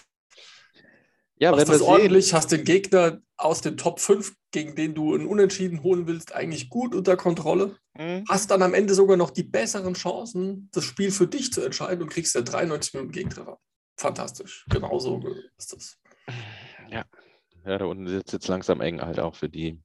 [1.36, 5.14] Ja, Machst das sehen, ordentlich, hast den Gegner aus den Top 5, gegen den du
[5.14, 7.76] einen Unentschieden holen willst, eigentlich gut unter Kontrolle.
[7.96, 11.60] Hm, Hast dann am Ende sogar noch die besseren Chancen, das Spiel für dich zu
[11.62, 13.58] entscheiden und kriegst ja 93 Minuten Gegentreffer.
[13.96, 14.64] Fantastisch.
[14.70, 15.20] Genauso
[15.58, 15.98] ist das.
[16.88, 17.04] ja,
[17.64, 19.80] da unten wird es jetzt langsam eng halt auch für die,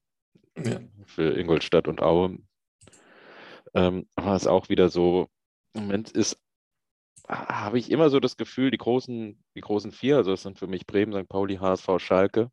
[0.63, 0.79] Ja.
[1.05, 2.37] für Ingolstadt und Aue.
[3.73, 5.27] Ähm, aber es ist auch wieder so,
[5.73, 6.37] im Moment ist,
[7.27, 10.67] habe ich immer so das Gefühl, die großen, die großen vier, also das sind für
[10.67, 11.29] mich Bremen, St.
[11.29, 12.51] Pauli, HSV, Schalke,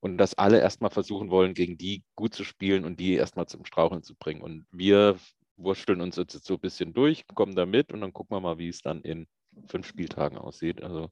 [0.00, 3.66] und dass alle erstmal versuchen wollen, gegen die gut zu spielen und die erstmal zum
[3.66, 4.40] Straucheln zu bringen.
[4.40, 5.18] Und wir
[5.56, 8.58] wursteln uns jetzt so ein bisschen durch, kommen da mit und dann gucken wir mal,
[8.58, 9.26] wie es dann in
[9.66, 10.82] fünf Spieltagen aussieht.
[10.82, 11.10] Also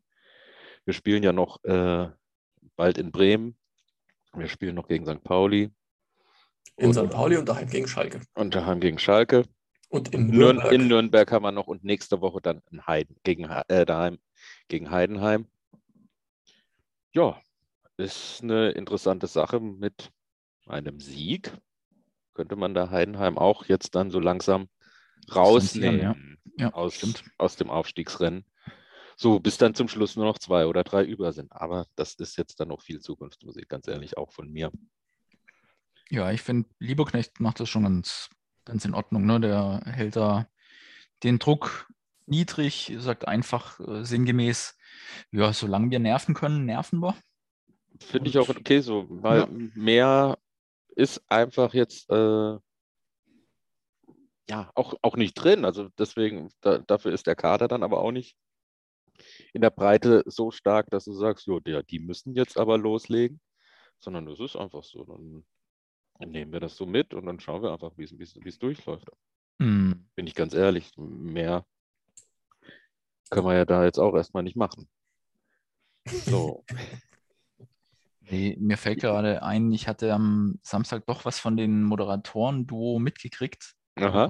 [0.86, 2.08] wir spielen ja noch äh,
[2.76, 3.58] bald in Bremen,
[4.34, 5.22] wir spielen noch gegen St.
[5.22, 5.70] Pauli
[6.76, 7.10] In Und- St.
[7.10, 8.20] Pauli und daheim gegen Schalke.
[8.34, 9.44] und daheim gegen Schalke.
[9.90, 10.72] Und in Nürn Nürnberg.
[10.72, 14.18] in Nürnberg haben wir noch und nächste Woche dann in Heiden, gegen, äh, daheim
[14.68, 15.46] gegen Heidenheim.
[17.12, 17.40] Ja,
[17.96, 20.10] ist eine interessante Sache mit
[20.66, 21.52] einem Sieg.
[22.34, 24.68] Könnte man da Heidenheim auch jetzt dann so langsam
[25.26, 26.08] Distanzieren, ja.
[26.10, 27.24] rausnehmen Ja, aus, stimmt.
[27.38, 28.44] aus dem Aufstiegsrennen.
[29.16, 31.50] So, bis dann zum Schluss nur noch zwei oder drei über sind.
[31.50, 34.70] Aber das ist jetzt dann noch viel Zukunftsmusik, ganz ehrlich, auch von mir.
[36.10, 38.30] Ja, ich finde, Lieberknecht macht das schon ganz,
[38.64, 39.26] ganz in Ordnung.
[39.26, 39.40] Ne?
[39.40, 40.48] Der hält da
[41.22, 41.88] den Druck
[42.26, 44.76] niedrig, sagt einfach äh, sinngemäß,
[45.30, 47.16] ja, solange wir nerven können, nerven wir.
[48.00, 49.48] Finde ich auch okay so, weil Ja.
[49.74, 50.38] mehr
[50.94, 52.58] ist einfach jetzt äh,
[54.48, 55.64] ja auch, auch nicht drin.
[55.64, 58.36] Also deswegen, da, dafür ist der Kader dann aber auch nicht
[59.52, 63.40] in der Breite so stark, dass du sagst, jo, der, die müssen jetzt aber loslegen,
[63.98, 65.04] sondern das ist einfach so.
[65.04, 65.44] Dann
[66.18, 69.08] nehmen wir das so mit und dann schauen wir einfach, wie es- durchläuft.
[69.60, 71.64] Hm, Bin ich ganz ehrlich, mehr
[73.30, 74.88] können wir ja da jetzt auch erstmal nicht machen.
[76.06, 76.64] So,
[78.20, 83.74] nee, mir fällt gerade ein, ich hatte am Samstag doch was von den Moderatoren-Duo mitgekriegt.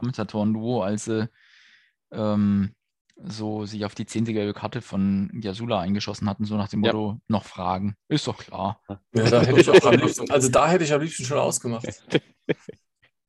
[0.01, 1.29] Kommentatoren-Duo, als sie
[2.11, 2.75] ähm,
[3.25, 6.93] so sich auf die zehnte gelbe Karte von Yasula eingeschossen hatten, so nach dem Ja.
[6.93, 7.97] Motto, noch Fragen.
[8.09, 8.81] Ist doch klar.
[8.89, 8.99] Ja,
[9.31, 11.87] da hätte ich auch am liebsten, also da hätte ich am liebsten schon ausgemacht.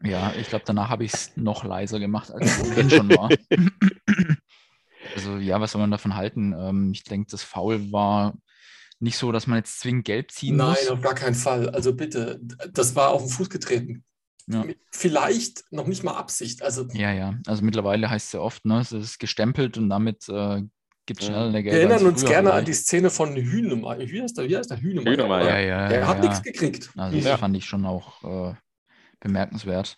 [0.02, 3.30] Ja, ich glaube, danach habe ich es noch leiser gemacht, als es ohnehin schon war.
[5.16, 6.54] Also ja, was soll man davon halten?
[6.58, 8.38] Ähm, ich denke, das Foul war
[9.00, 10.90] nicht so, dass man jetzt zwingend gelb ziehen Nein, muss.
[10.90, 11.70] auf gar keinen Fall.
[11.70, 12.40] Also bitte,
[12.72, 14.04] das war auf den Fuß getreten.
[14.52, 14.66] Ja.
[14.92, 16.64] Vielleicht noch nicht mal Absicht.
[16.64, 17.36] Also Ja, ja.
[17.48, 20.64] Also mittlerweile heißt es ja oft, ne, es ist gestempelt und damit äh,
[21.06, 21.34] gibt es Ja.
[21.34, 21.78] schneller eine wir gelbe.
[21.94, 22.86] erinnern uns gerne an die vielleicht.
[22.88, 24.00] Szene von Hühnemeier.
[24.10, 24.50] Wie heißt der?
[24.50, 24.82] Wie heißt der?
[24.82, 25.14] Hühnemeier.
[25.14, 26.24] Hühnemeier, Ja, ja, Der ja, hat ja.
[26.30, 26.90] nichts gekriegt.
[26.98, 27.38] Also das Ja.
[27.38, 28.56] fand ich schon auch äh,
[29.20, 29.98] bemerkenswert.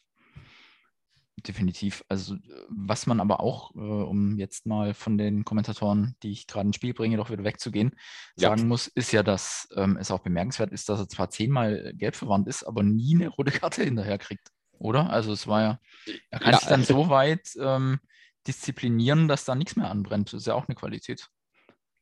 [1.47, 2.03] Definitiv.
[2.07, 6.45] Also äh, was man aber auch, äh, um jetzt mal von den Kommentatoren, die ich
[6.45, 7.95] gerade ins Spiel bringe, doch wieder wegzugehen,
[8.35, 8.49] Ja.
[8.49, 12.15] sagen muss, ist ja, dass ähm, es auch bemerkenswert ist, dass er zwar zehnmal gelb
[12.15, 14.49] verwandt ist, aber nie eine rote Karte hinterher kriegt.
[14.73, 15.09] Oder?
[15.09, 15.79] Also es war ja,
[16.29, 16.59] er kann Ja.
[16.59, 17.99] sich dann so weit ähm,
[18.47, 20.33] disziplinieren, dass da nichts mehr anbrennt.
[20.33, 21.29] Das ist ja auch eine Qualität.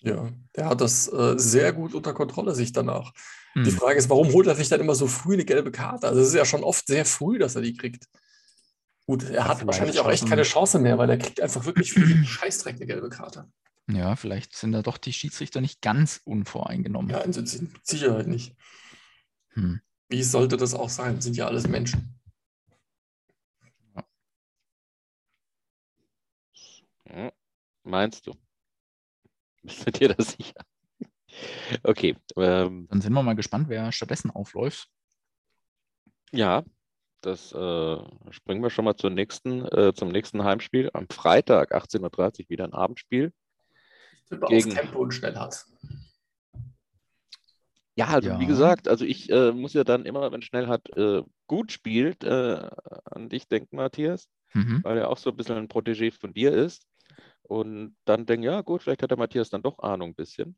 [0.02, 3.12] Ja, der hat das äh, sehr gut unter Kontrolle sich danach.
[3.66, 3.72] Die Hm.
[3.72, 6.08] Frage ist, warum holt er sich dann immer so früh eine gelbe Karte?
[6.08, 8.06] Also es ist ja schon oft sehr früh, dass er die kriegt.
[9.10, 12.06] Gut, er hat wahrscheinlich auch echt keine Chance mehr, weil er kriegt einfach wirklich für
[12.06, 13.52] jeden Scheißdreck eine gelbe Karte.
[13.90, 17.10] Ja, vielleicht sind da doch die Schiedsrichter nicht ganz unvoreingenommen.
[17.10, 18.56] Ja, mit Sicherheit nicht.
[19.54, 19.82] Hm.
[20.10, 21.22] Wie sollte das auch sein?
[21.22, 22.22] Sind ja alles Menschen.
[27.08, 27.32] Hm,
[27.82, 28.34] Meinst du?
[29.64, 30.64] Bist du dir da sicher?
[31.82, 34.88] Okay, ähm, Dann sind wir mal gespannt, wer stattdessen aufläuft.
[36.32, 36.64] ja,
[37.22, 37.98] das äh,
[38.32, 40.90] springen wir schon mal zur nächsten, äh, zum nächsten Heimspiel.
[40.94, 43.34] Am Freitag, 18.30 Uhr, wieder ein Abendspiel.
[44.30, 45.66] Tippe Gegen- Tempo und schnell hat.
[47.96, 48.40] Ja, also Ja.
[48.40, 52.70] wie gesagt, also ich äh, muss ja dann immer, wenn Schnellhardt äh, gut spielt, äh,
[53.06, 54.84] an dich denken, Matthias, Mhm.
[54.84, 56.86] weil er auch so ein bisschen ein Protégé von dir ist.
[57.44, 60.56] Und dann denken, ja gut, vielleicht hat der Matthias dann doch Ahnung ein bisschen.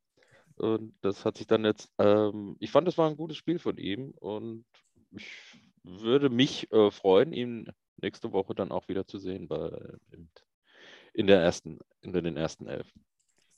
[0.55, 3.77] Und das hat sich dann jetzt, ähm, ich fand, das war ein gutes Spiel von
[3.77, 4.65] ihm und
[5.11, 5.31] ich
[5.83, 9.69] würde mich äh, freuen, ihn nächste Woche dann auch wieder zu sehen bei,
[10.11, 10.29] in,
[11.13, 12.87] in der ersten, in den ersten elf.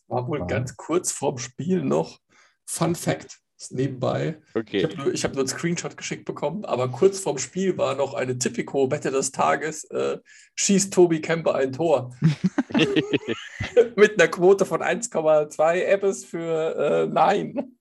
[0.07, 0.45] War wohl Ja.
[0.45, 2.19] ganz kurz vorm Spiel noch.
[2.65, 4.41] Fun Fact nebenbei.
[4.49, 4.83] Ich Okay.
[4.83, 8.13] habe nur, ich hab nur einen Screenshot geschickt bekommen, aber kurz vorm Spiel war noch
[8.13, 9.85] eine Tipico-Wette des Tages.
[9.85, 10.19] Äh,
[10.55, 12.13] schießt Tobi Kemper ein Tor.
[13.95, 17.77] Mit einer Quote von 1,2 Apples für äh, Nein.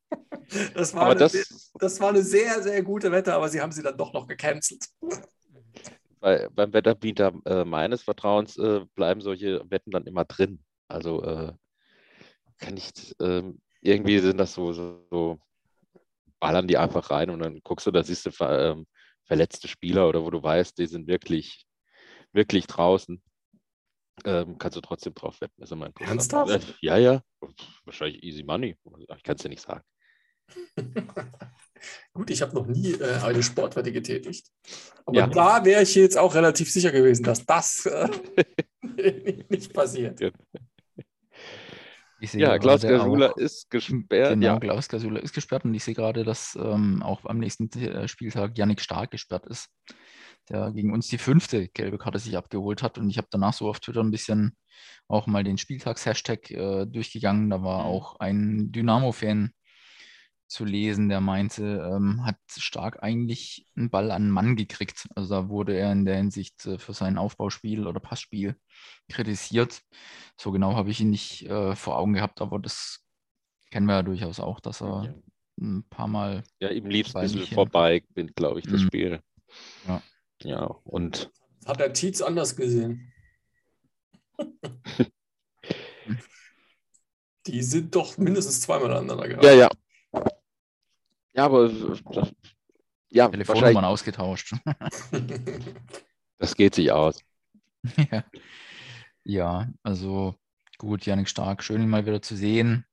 [0.75, 1.45] Das war, Aber eine, das- sehr,
[1.79, 4.87] das war eine sehr, sehr gute Wette, aber sie haben sie dann doch noch gecancelt.
[6.21, 10.63] bei, beim Wetterbieter äh, meines Vertrauens äh, bleiben solche Wetten dann immer drin.
[10.89, 11.53] Also äh,
[12.59, 15.39] kann ich, ähm, irgendwie sind das so, so, so,
[16.41, 18.87] ballern die einfach rein und dann guckst du, da siehst du ver, ähm,
[19.25, 21.67] verletzte Spieler oder wo du weißt, die sind wirklich,
[22.33, 23.23] wirklich draußen.
[24.25, 25.63] Ähm, kannst du trotzdem drauf wetten.
[25.63, 26.09] ist interessant.
[26.51, 26.77] Ernsthaft?
[26.83, 27.23] Ja, ja.
[27.85, 28.77] Wahrscheinlich easy money.
[29.17, 29.83] Ich kann es dir nicht sagen.
[32.15, 34.47] Gut, ich habe noch nie äh, eine Sportwette getätigt.
[35.05, 35.27] Aber Ja.
[35.27, 38.09] da wäre ich jetzt auch relativ sicher gewesen, dass das äh,
[39.49, 40.21] nicht passiert.
[42.21, 44.31] Sehe Ja, Klaus Gasula ist gesperrt.
[44.31, 44.61] Genau, ja.
[44.61, 48.57] Klaus Gasula ist gesperrt und ich sehe gerade, dass ähm, auch am nächsten äh, Spieltag
[48.57, 49.69] Yannick Stark gesperrt ist,
[50.49, 52.97] der gegen uns die fünfte gelbe Karte sich abgeholt hat.
[52.99, 54.57] Und ich habe danach so auf Twitter ein bisschen
[55.09, 57.51] auch mal den Spieltags-Hashtag äh, durchgegangen.
[57.51, 57.87] Da war Mhm.
[57.89, 59.51] auch ein Dynamo-Fan
[60.53, 65.09] zu lesen, der meinte, ähm, hat Stark eigentlich einen Ball an einen Mann gekriegt.
[65.15, 68.57] Also da wurde er in der Hinsicht äh, für sein Aufbauspiel oder Passspiel
[69.09, 69.81] kritisiert.
[70.39, 73.01] So genau habe ich ihn nicht äh, vor Augen gehabt, aber das
[73.71, 75.15] kennen wir ja durchaus auch, dass er Ja.
[75.59, 78.87] ein paar Mal Ja, ihm lief es ein bisschen vorbei, bin, glaube ich, das Mhm.
[78.87, 79.21] Spiel.
[79.89, 80.03] Ja.
[80.43, 81.31] Ja, und
[81.67, 83.13] Hat der Tietz anders gesehen?
[87.47, 89.47] Die sind doch mindestens zweimal aneinander geraten.
[89.47, 89.69] ja, ja.
[91.35, 92.33] Ja, aber das,
[93.11, 94.55] ja, Telefonnummern ausgetauscht.
[96.39, 97.21] das geht sich aus.
[98.11, 98.25] ja.
[99.25, 100.35] ja, also
[100.79, 102.85] gut, Yannick Stark, schön ihn mal wieder zu sehen.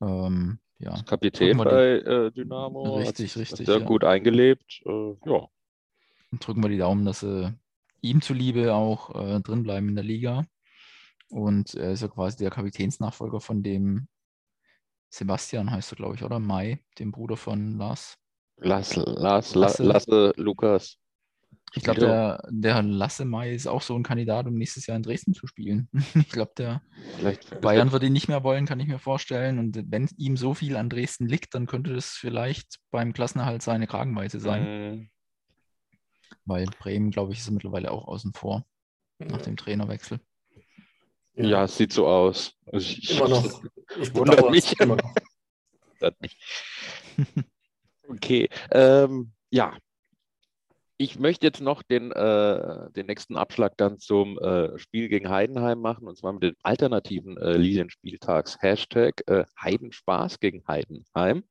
[0.00, 2.98] Ähm, ja, Kapitän bei äh, Dynamo.
[2.98, 3.84] hat Richtig, sich richtig, Sehr ja.
[3.84, 4.82] gut eingelebt.
[4.84, 5.48] Äh, ja,
[6.40, 7.54] drücken wir die Daumen, dass sie
[8.00, 10.44] ihm zuliebe auch äh, drin bleiben in der Liga.
[11.28, 14.08] Und er ist ja quasi der Kapitänsnachfolger von dem
[15.12, 16.38] Sebastian, heißt er, glaube ich, oder?
[16.38, 18.16] Mai, dem Bruder von Lars.
[18.56, 19.58] Lass, Lass, Lasse.
[19.58, 20.96] Lasse, Lasse Lukas.
[21.74, 25.02] Ich glaube, der, der Lasse Mai ist auch so ein Kandidat, um nächstes Jahr in
[25.02, 25.88] Dresden zu spielen.
[26.14, 26.82] Ich glaube, der
[27.16, 29.58] Vielleicht Bayern würde ihn nicht mehr wollen, kann ich mir vorstellen.
[29.58, 33.86] Und wenn ihm so viel an Dresden liegt, dann könnte das vielleicht beim Klassenerhalt seine
[33.86, 34.62] Kragenweite sein.
[34.96, 35.10] Mm,
[36.46, 38.64] Weil Bremen, glaube ich, ist mittlerweile auch außen vor
[39.18, 40.20] nach dem Trainerwechsel.
[41.34, 42.54] Ja, es sieht so aus.
[42.66, 43.62] Also ich, Immer noch.
[44.00, 44.80] Ich Wundert es mich.
[44.80, 45.14] immer noch.
[48.08, 49.76] Okay, ähm, ja.
[50.98, 55.80] Ich möchte jetzt noch den, äh, den nächsten Abschlag dann zum äh, Spiel gegen Heidenheim
[55.80, 58.58] machen, und zwar mit dem alternativen äh, Lilienspieltags.
[58.60, 61.44] Hashtag äh, Heidenspaß gegen Heidenheim.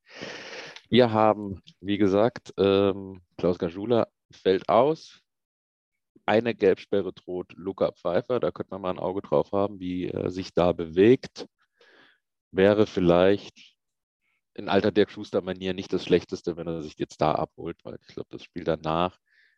[0.90, 5.22] Wir haben, wie gesagt, ähm, Klaus Gajula fällt aus.
[6.32, 8.40] Eine Gelbsperre droht Luca Pfeiffer.
[8.40, 11.46] Da könnte man mal ein Auge drauf haben, wie er sich da bewegt.
[12.52, 13.76] Wäre vielleicht
[14.54, 18.16] in alter Dirk Schuster-Manier nicht das Schlechteste, wenn er sich jetzt da abholt, weil ich
[18.16, 19.18] glaube, das Spiel danach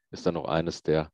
[0.09, 1.11] ist dann noch eines der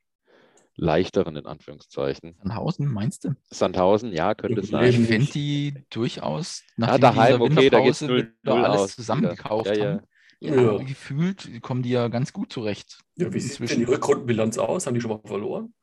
[0.77, 2.37] leichteren, in Anführungszeichen.
[2.37, 3.35] Sandhausen, meinst du?
[3.49, 4.89] Sandhausen, ja, könnte es Ich sein.
[4.91, 8.95] Ich finde die durchaus Ja, nach daheim, dieser okay, da geht's 0-0 wieder alles aus.
[8.95, 9.85] zusammengekauft Ja, ja.
[9.95, 10.05] haben.
[10.39, 10.55] Ja.
[10.55, 12.99] Ja, gefühlt kommen die ja ganz gut zurecht.
[13.17, 14.87] Ja, wie sieht denn die Rückrundenbilanz aus?
[14.87, 15.73] Haben die schon mal verloren?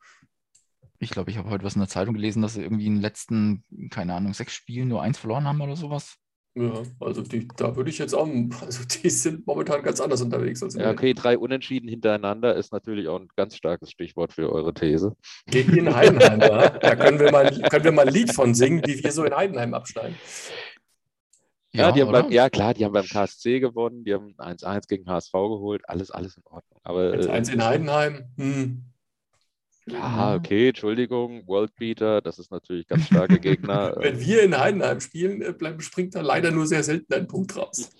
[0.99, 3.01] Ich glaube, ich habe heute was in der Zeitung gelesen, dass sie irgendwie in den
[3.01, 6.17] letzten, keine Ahnung, sechs Spielen nur eins verloren haben oder sowas.
[6.55, 8.27] Ja, also die, da würde ich jetzt auch,
[8.61, 13.07] also die sind momentan ganz anders unterwegs als Ja, okay, drei Unentschieden hintereinander ist natürlich
[13.07, 15.15] auch ein ganz starkes Stichwort für eure These.
[15.45, 16.69] Gegen Heidenheim, ja.
[16.69, 19.35] Da können wir, mal, können wir mal ein Lied von singen, wie wir so in
[19.35, 20.15] Heidenheim abschneiden.
[21.77, 25.07] Ja, die haben beim, ja, klar, die haben beim KSC gewonnen, die haben 1-1 gegen
[25.09, 26.79] HSV geholt, alles, alles in Ordnung.
[26.83, 28.25] Aber äh, 1-1 in Heidenheim.
[28.37, 28.83] Hm.
[29.87, 33.95] ja, okay, Entschuldigung, Worldbeater, das ist natürlich ganz starke Gegner.
[33.99, 37.55] Wenn wir in Heidenheim spielen, äh, bleibt- springt da leider nur sehr selten ein Punkt
[37.55, 37.89] raus.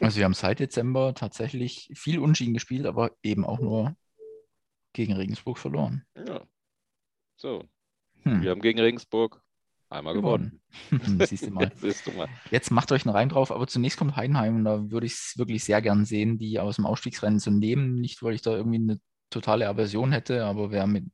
[0.00, 3.96] Also wir haben seit Dezember tatsächlich viel Unschieden gespielt, aber eben auch nur
[4.92, 6.04] gegen Regensburg verloren.
[6.14, 6.42] Ja.
[7.36, 7.64] So,
[8.24, 8.42] Hm.
[8.42, 9.42] wir haben gegen Regensburg
[9.88, 10.60] Einmal gewonnen.
[11.26, 11.70] Siehst du mal.
[11.76, 12.28] Siehst du mal.
[12.50, 15.34] Jetzt macht euch einen Rein drauf, aber zunächst kommt Heidenheim und da würde ich es
[15.36, 18.00] wirklich sehr gern sehen, die aus dem Aufstiegsrennen zu nehmen.
[18.00, 21.10] Nicht, weil ich da irgendwie eine totale Aversion hätte, aber wer mit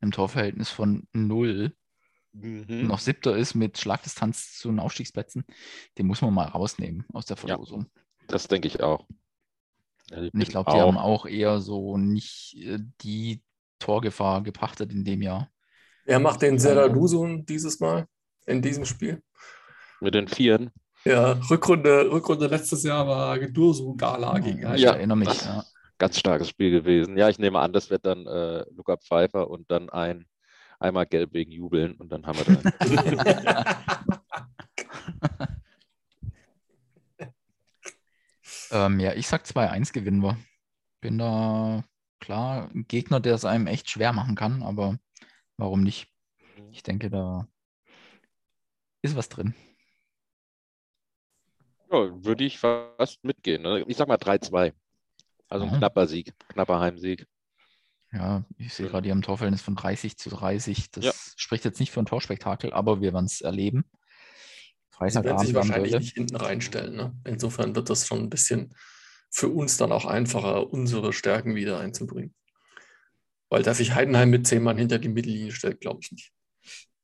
[0.00, 1.74] einem Torverhältnis von null
[2.32, 2.86] mhm.
[2.86, 5.44] noch siebter ist mit Schlagdistanz zu den Aufstiegsplätzen,
[5.98, 7.86] den muss man mal rausnehmen aus der Verlosung.
[7.92, 9.06] Ja, das denke ich auch.
[10.10, 13.42] Ich, ich glaube, die haben auch eher so nicht äh, die
[13.78, 15.50] Torgefahr gepachtet in dem Jahr.
[16.10, 18.04] Wer macht den Seradusun dieses Mal
[18.44, 19.22] in diesem Spiel?
[20.00, 20.72] Mit den Vieren.
[21.04, 24.62] Ja, Rückrunde, Rückrunde letztes Jahr war Gedursu Gala gegen.
[24.76, 25.44] Ja, erinnere mich.
[25.44, 25.62] Ja.
[25.98, 27.16] Ganz starkes Spiel gewesen.
[27.16, 30.26] Ja, ich nehme an, das wird dann äh, Luca Pfeiffer und dann ein
[30.80, 32.72] einmal gelb wegen Jubeln und dann haben wir dann.
[38.72, 40.36] ähm, ja, ich sag 2-1 gewinnen wir.
[41.00, 41.84] Bin da
[42.18, 44.98] klar ein Gegner, der es einem echt schwer machen kann, aber
[45.60, 46.08] warum nicht?
[46.56, 46.72] Mhm.
[46.72, 47.46] Ich denke, da
[49.02, 49.54] ist was drin.
[51.90, 53.62] Ja, würde ich fast mitgehen.
[53.62, 53.84] Ne?
[53.88, 54.72] Ich sag mal 3-2.
[55.48, 57.26] Also ein knapper Sieg, knapper Heimsieg.
[58.12, 60.90] Ja, ich sehe gerade hier im Torverhältnis von 30 zu 30.
[60.90, 61.12] Das ja.
[61.36, 63.84] spricht jetzt nicht für ein Torspektakel, aber wir werden es erleben.
[64.90, 65.46] Freitagabend.
[65.46, 66.94] Sie werden sich wahrscheinlich nicht hinten reinstellen.
[66.94, 67.16] Ne?
[67.24, 68.74] Insofern wird das schon ein bisschen
[69.30, 72.34] für uns dann auch einfacher, unsere Stärken wieder einzubringen.
[73.50, 76.32] Weil dass sich Heidenheim mit zehn Mann hinter die Mittellinie stellt, glaube ich nicht.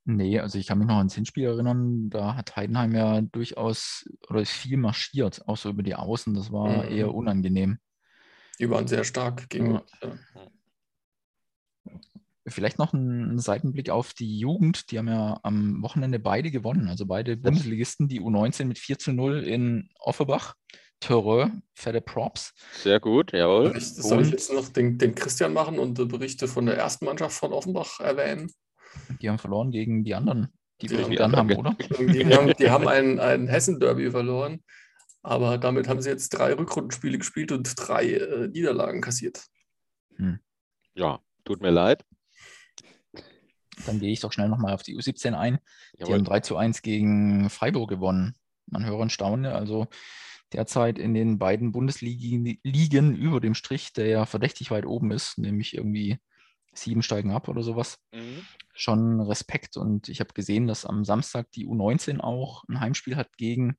[0.04, 4.40] Nee, also ich kann mich noch ans Hinspiel erinnern, da hat Heidenheim ja durchaus oder
[4.40, 6.32] ist viel marschiert, auch so über die Außen.
[6.34, 6.96] Das war mhm.
[6.96, 7.78] eher unangenehm.
[8.60, 9.84] Die waren sehr stark gegen ja.
[12.48, 14.92] Vielleicht noch ein Seitenblick auf die Jugend.
[14.92, 16.88] Die haben ja am Wochenende beide gewonnen.
[16.88, 20.54] Also beide Bundesligisten, die U19 mit 4 zu 0 in Offenbach.
[21.00, 22.54] Terreur, fette Props.
[22.82, 23.76] Sehr gut, jawohl.
[23.76, 27.36] Ich, soll ich jetzt noch den, den Christian machen und Berichte von der ersten Mannschaft
[27.36, 28.50] von Offenbach erwähnen?
[29.20, 30.48] Die haben verloren gegen die anderen,
[30.80, 31.76] die, die wir dann haben, oder?
[31.98, 34.62] Die haben, die haben ein, ein Hessen-Derby verloren,
[35.22, 39.44] aber damit haben sie jetzt drei Rückrundenspiele gespielt und drei äh, Niederlagen kassiert.
[40.16, 40.40] Hm.
[40.94, 42.04] Ja, tut mir leid.
[43.84, 45.58] Dann gehe ich doch schnell nochmal auf die U17 ein.
[45.92, 46.06] Jawohl.
[46.06, 48.34] Die haben 3 zu 1 gegen Freiburg gewonnen.
[48.66, 49.54] Man höre und staune.
[49.54, 49.88] Also
[50.52, 55.76] derzeit in den beiden Bundesligen über dem Strich, der ja verdächtig weit oben ist, nämlich
[55.76, 56.18] irgendwie
[56.72, 57.98] sieben steigen ab oder sowas.
[58.12, 58.46] Mhm.
[58.74, 59.76] Schon Respekt.
[59.76, 63.76] Und ich habe gesehen, dass am Samstag die U19 auch ein Heimspiel hat gegen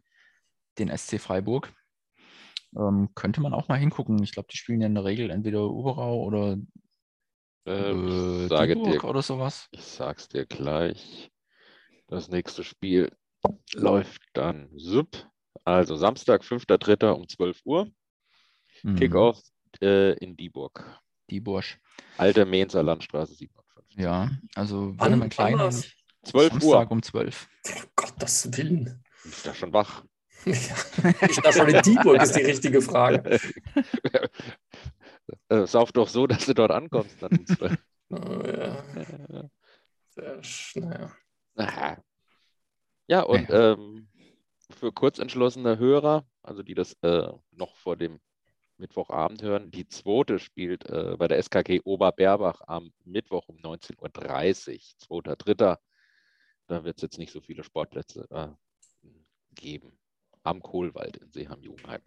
[0.80, 1.74] den SC Freiburg.
[2.76, 4.22] Ähm, könnte man auch mal hingucken.
[4.24, 6.58] Ich glaube, die spielen ja in der Regel entweder Oberau oder
[7.66, 9.68] äh, äh sage dir, oder sowas.
[9.72, 11.32] Ich sag's dir gleich.
[12.08, 13.12] Das nächste Spiel
[13.74, 15.30] läuft dann Sub.
[15.68, 17.12] Also Samstag, 5.3.
[17.12, 17.92] um 12 Uhr.
[18.84, 18.96] Mhm.
[18.96, 19.42] Kickoff
[19.82, 20.86] äh, in Dieburg.
[21.30, 21.66] Dieburg.
[22.18, 23.98] Alte Mainzer Landstraße 57.
[23.98, 25.58] Ja, also wenn man klein
[26.24, 26.92] 12 Samstag Uhr.
[26.92, 27.50] um 12.
[27.68, 29.04] Oh Gottes Willen.
[29.26, 30.06] Ist da schon wach?
[30.46, 30.54] Ja,
[31.28, 33.38] ich da schon in Dieburg ist die richtige Frage.
[35.50, 37.22] äh, sauf doch so, dass du dort ankommst.
[37.22, 37.46] Dann
[38.12, 39.50] oh, ja.
[40.12, 41.12] Sehr schnell.
[43.08, 44.08] Ja, und ähm,
[44.70, 48.20] für kurzentschlossene Hörer, also die das äh, noch vor dem
[48.78, 55.22] Mittwochabend hören, die zweite spielt äh, bei der SKG Oberberbach am Mittwoch um 19.30 Uhr,
[55.24, 55.78] 2.3.
[56.68, 58.50] Da wird es jetzt nicht so viele Sportplätze äh,
[59.56, 59.98] geben.
[60.44, 62.02] Am Kohlwald in Seeham-Jugendheim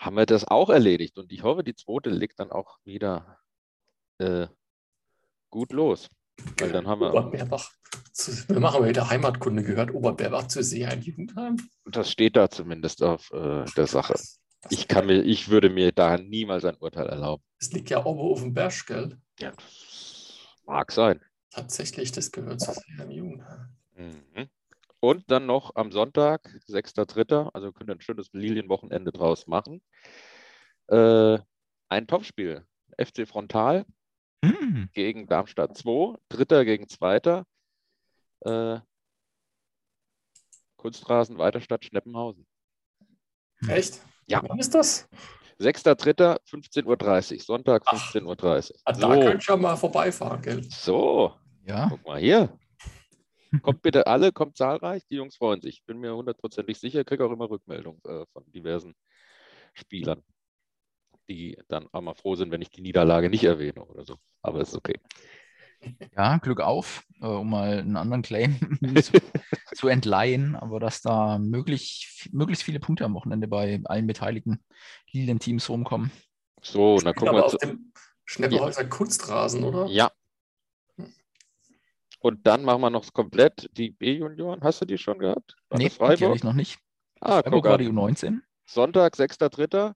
[0.00, 1.18] haben wir das auch erledigt.
[1.18, 3.38] Und ich hoffe, die zweite legt dann auch wieder
[4.18, 4.46] äh,
[5.50, 6.08] gut los.
[6.58, 7.14] Weil dann haben wir.
[7.14, 7.70] Oberberbach.
[8.48, 9.92] Wir machen wieder Heimatkunde gehört.
[9.94, 11.56] Oberberbach zu See ein Jugendheim.
[11.86, 14.14] Das steht da zumindest auf äh, der Sache.
[14.68, 17.42] Ich, kann mir, ich würde mir da niemals ein Urteil erlauben.
[17.58, 19.16] Es liegt ja oben auf dem Berg, gell?
[19.38, 19.52] Ja,
[20.66, 21.20] mag sein.
[21.50, 23.68] Tatsächlich, das gehört zu See ein Jugendheim.
[23.96, 24.48] Mhm.
[25.00, 29.82] Und dann noch am Sonntag, 6.3., also könnt ihr ein schönes Lilienwochenende draus machen.
[30.88, 31.38] Äh,
[31.88, 32.66] ein Topspiel.
[32.98, 33.86] FC Frontal
[34.44, 34.88] hm.
[34.92, 37.46] gegen Darmstadt 2, Dritter gegen Zweiter.
[38.40, 38.80] Äh,
[40.76, 42.46] Kunstrasen Weiterstadt Schneppenhausen.
[43.68, 44.00] Echt?
[44.26, 44.42] Ja.
[44.46, 45.08] Wann ist das?
[45.58, 48.76] 6.3., 15.30 Uhr, Sonntag 15.30 Uhr.
[48.84, 49.20] Ah, da so.
[49.20, 50.62] könnt ihr mal vorbeifahren, gell?
[50.70, 51.34] So,
[51.66, 51.88] ja.
[51.90, 52.58] guck mal hier.
[53.62, 55.02] Kommt bitte alle, kommt zahlreich.
[55.10, 55.84] Die Jungs freuen sich.
[55.84, 57.02] Bin mir hundertprozentig sicher.
[57.02, 58.94] Kriege auch immer Rückmeldungen äh, von diversen
[59.74, 60.22] Spielern,
[61.30, 64.16] die dann auch mal froh sind, wenn ich die Niederlage nicht erwähne oder so.
[64.42, 65.00] Aber ist okay.
[66.14, 68.58] Ja, Glück auf, äh, um mal einen anderen Claim
[69.02, 69.12] zu,
[69.74, 74.62] zu, entleihen, aber dass da möglich, möglichst viele Punkte am Wochenende bei allen beteiligten
[75.12, 76.10] Lilien-Teams rumkommen.
[76.60, 77.92] So, dann gucken wir auf dem
[78.26, 78.88] Schneppelhäuser ja.
[78.88, 79.86] Kunstrasen, oder?
[79.86, 80.10] Ja,
[82.20, 84.60] Und dann machen wir noch komplett die B-Junioren.
[84.62, 85.56] Hast du die schon gehabt?
[85.70, 86.36] War nee, Freiburg?
[86.36, 86.78] ich noch nicht.
[87.20, 88.40] Ah, Freiburg war die U19.
[88.66, 89.94] Sonntag, 6.3.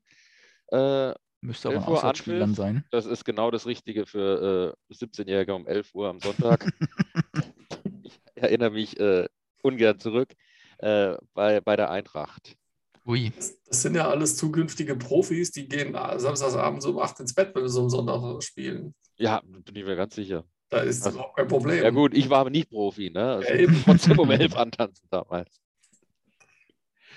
[0.68, 1.14] Äh,
[1.44, 2.84] Müsste aber ein Auswärtsspiel dann sein.
[2.90, 6.72] Das ist genau das Richtige für äh, 17-Jährige um 11 Uhr am Sonntag.
[8.02, 9.28] ich erinnere mich äh,
[9.62, 10.32] ungern zurück
[10.78, 12.56] äh, bei, bei der Eintracht.
[13.04, 13.30] Ui.
[13.66, 17.68] Das sind ja alles zukünftige Profis, die gehen samstagsabends um 8 ins Bett, wenn wir
[17.68, 18.94] so am Sonntag spielen.
[19.16, 20.44] Ja, bin ich mir ganz sicher.
[20.70, 21.84] Da ist also, überhaupt kein Problem.
[21.84, 23.34] Ja gut, ich war aber nicht Profi, ne?
[23.34, 23.78] Also ja, eben.
[23.84, 25.60] trotzdem um 11 antanzen damals.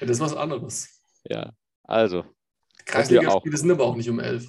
[0.01, 1.01] Ja, das ist was anderes.
[1.23, 1.53] Ja,
[1.83, 2.25] also.
[2.87, 4.47] Kreisliga-Spiele sind aber auch nicht um 11.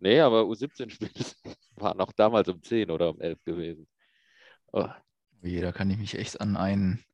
[0.00, 1.10] Nee, aber U17-Spiele
[1.76, 3.88] waren auch damals um 10 oder um 11 gewesen.
[4.72, 4.88] Oh.
[5.40, 7.04] Da kann ich mich echt an einen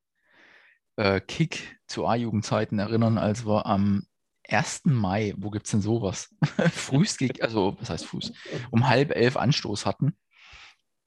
[0.97, 4.07] äh, Kick zu A-Jugendzeiten erinnern, als wir am
[4.49, 4.83] 1.
[4.87, 6.35] Mai, wo gibt es denn sowas?
[6.73, 8.33] Frühst, also was heißt Fuß,
[8.71, 10.17] um halb elf Anstoß hatten.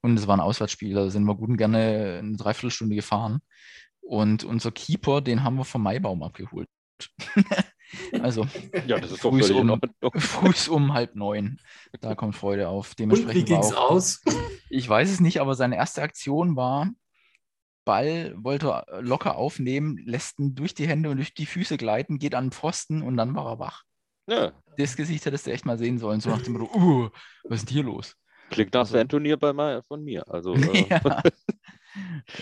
[0.00, 3.40] Und es war ein Auswärtsspiel, da sind wir gut und gerne eine Dreiviertelstunde gefahren.
[4.00, 6.68] Und unser Keeper, den haben wir vom Maibaum abgeholt.
[8.20, 8.46] also
[8.86, 9.80] ja, das ist doch früh um,
[10.16, 11.58] früh um halb neun.
[12.00, 12.94] Da kommt Freude auf.
[12.94, 14.22] Dementsprechend und wie ging es aus?
[14.68, 16.90] Ich weiß es nicht, aber seine erste Aktion war,
[17.84, 22.18] Ball wollte er locker aufnehmen, lässt ihn durch die Hände und durch die Füße gleiten,
[22.18, 23.84] geht an den Pfosten und dann war er wach.
[24.28, 24.52] Ja.
[24.76, 27.08] Das Gesicht hättest du echt mal sehen sollen, so nach dem Motto, uh,
[27.44, 28.14] was ist denn hier los?
[28.50, 30.22] Klingt nach also, Fan-Turnier bei von mir.
[30.28, 30.86] Also, äh.
[30.88, 31.22] ja.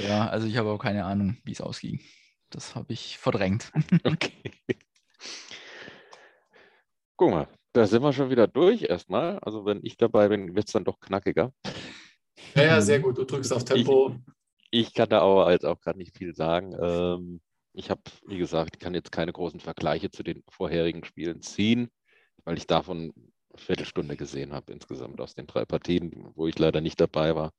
[0.04, 2.00] ja, also ich habe auch keine Ahnung, wie es ausging.
[2.50, 3.72] Das habe ich verdrängt.
[4.04, 4.52] okay.
[7.16, 9.38] Guck mal, da sind wir schon wieder durch erstmal.
[9.38, 11.52] Also wenn ich dabei bin, wird es dann doch knackiger.
[12.54, 13.16] Ja, ja, sehr gut.
[13.16, 14.14] Du drückst auf Tempo.
[14.70, 16.76] Ich, ich kann da aber jetzt auch gerade nicht viel sagen.
[16.80, 17.40] Ähm,
[17.72, 21.90] ich habe, wie gesagt, ich kann jetzt keine großen Vergleiche zu den vorherigen Spielen ziehen,
[22.44, 26.80] weil ich davon eine Viertelstunde gesehen habe insgesamt aus den drei Partien, wo ich leider
[26.80, 27.52] nicht dabei war.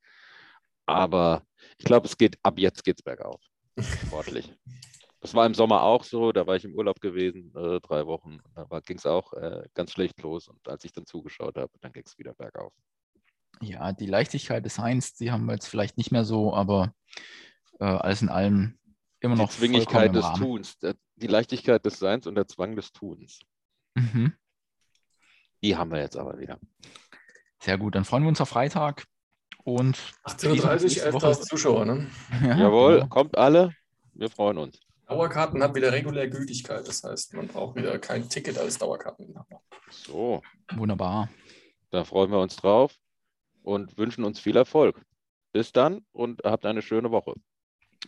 [0.85, 1.43] Aber
[1.77, 3.41] ich glaube, es geht ab jetzt geht's bergauf.
[4.05, 4.53] Sportlich.
[5.19, 8.39] Das war im Sommer auch so, da war ich im Urlaub gewesen, äh, drei Wochen.
[8.53, 10.47] Da ging es auch äh, ganz schlecht los.
[10.47, 12.71] Und als ich dann zugeschaut habe, dann ging es wieder bergauf
[13.61, 16.93] ja, die Leichtigkeit des Heinz, die haben wir jetzt vielleicht nicht mehr so, aber
[17.79, 18.77] äh, alles in allem
[19.19, 19.49] immer noch.
[19.49, 20.77] Die Zwingigkeit des Tuns,
[21.15, 23.39] die Leichtigkeit des Seins und der Zwang des Tuns.
[23.95, 24.33] Mhm.
[25.63, 26.59] Die haben wir jetzt aber wieder.
[27.59, 29.05] Sehr gut, dann freuen wir uns auf Freitag
[29.63, 32.07] und 18.30 Uhr, 11.000 Zuschauer, ne?
[32.43, 33.07] Ja, Jawohl, ja.
[33.07, 33.73] kommt alle,
[34.13, 34.79] wir freuen uns.
[35.07, 39.61] Dauerkarten haben wieder regulär Gültigkeit, das heißt, man braucht wieder kein Ticket als Dauerkarteninhaber.
[39.89, 40.41] So.
[40.75, 41.29] Wunderbar.
[41.91, 42.93] Da freuen wir uns drauf
[43.63, 45.01] und wünschen uns viel Erfolg.
[45.53, 47.35] Bis dann und habt eine schöne Woche.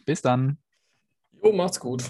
[0.06, 0.58] Bis dann.
[1.42, 2.04] Jo, macht's gut.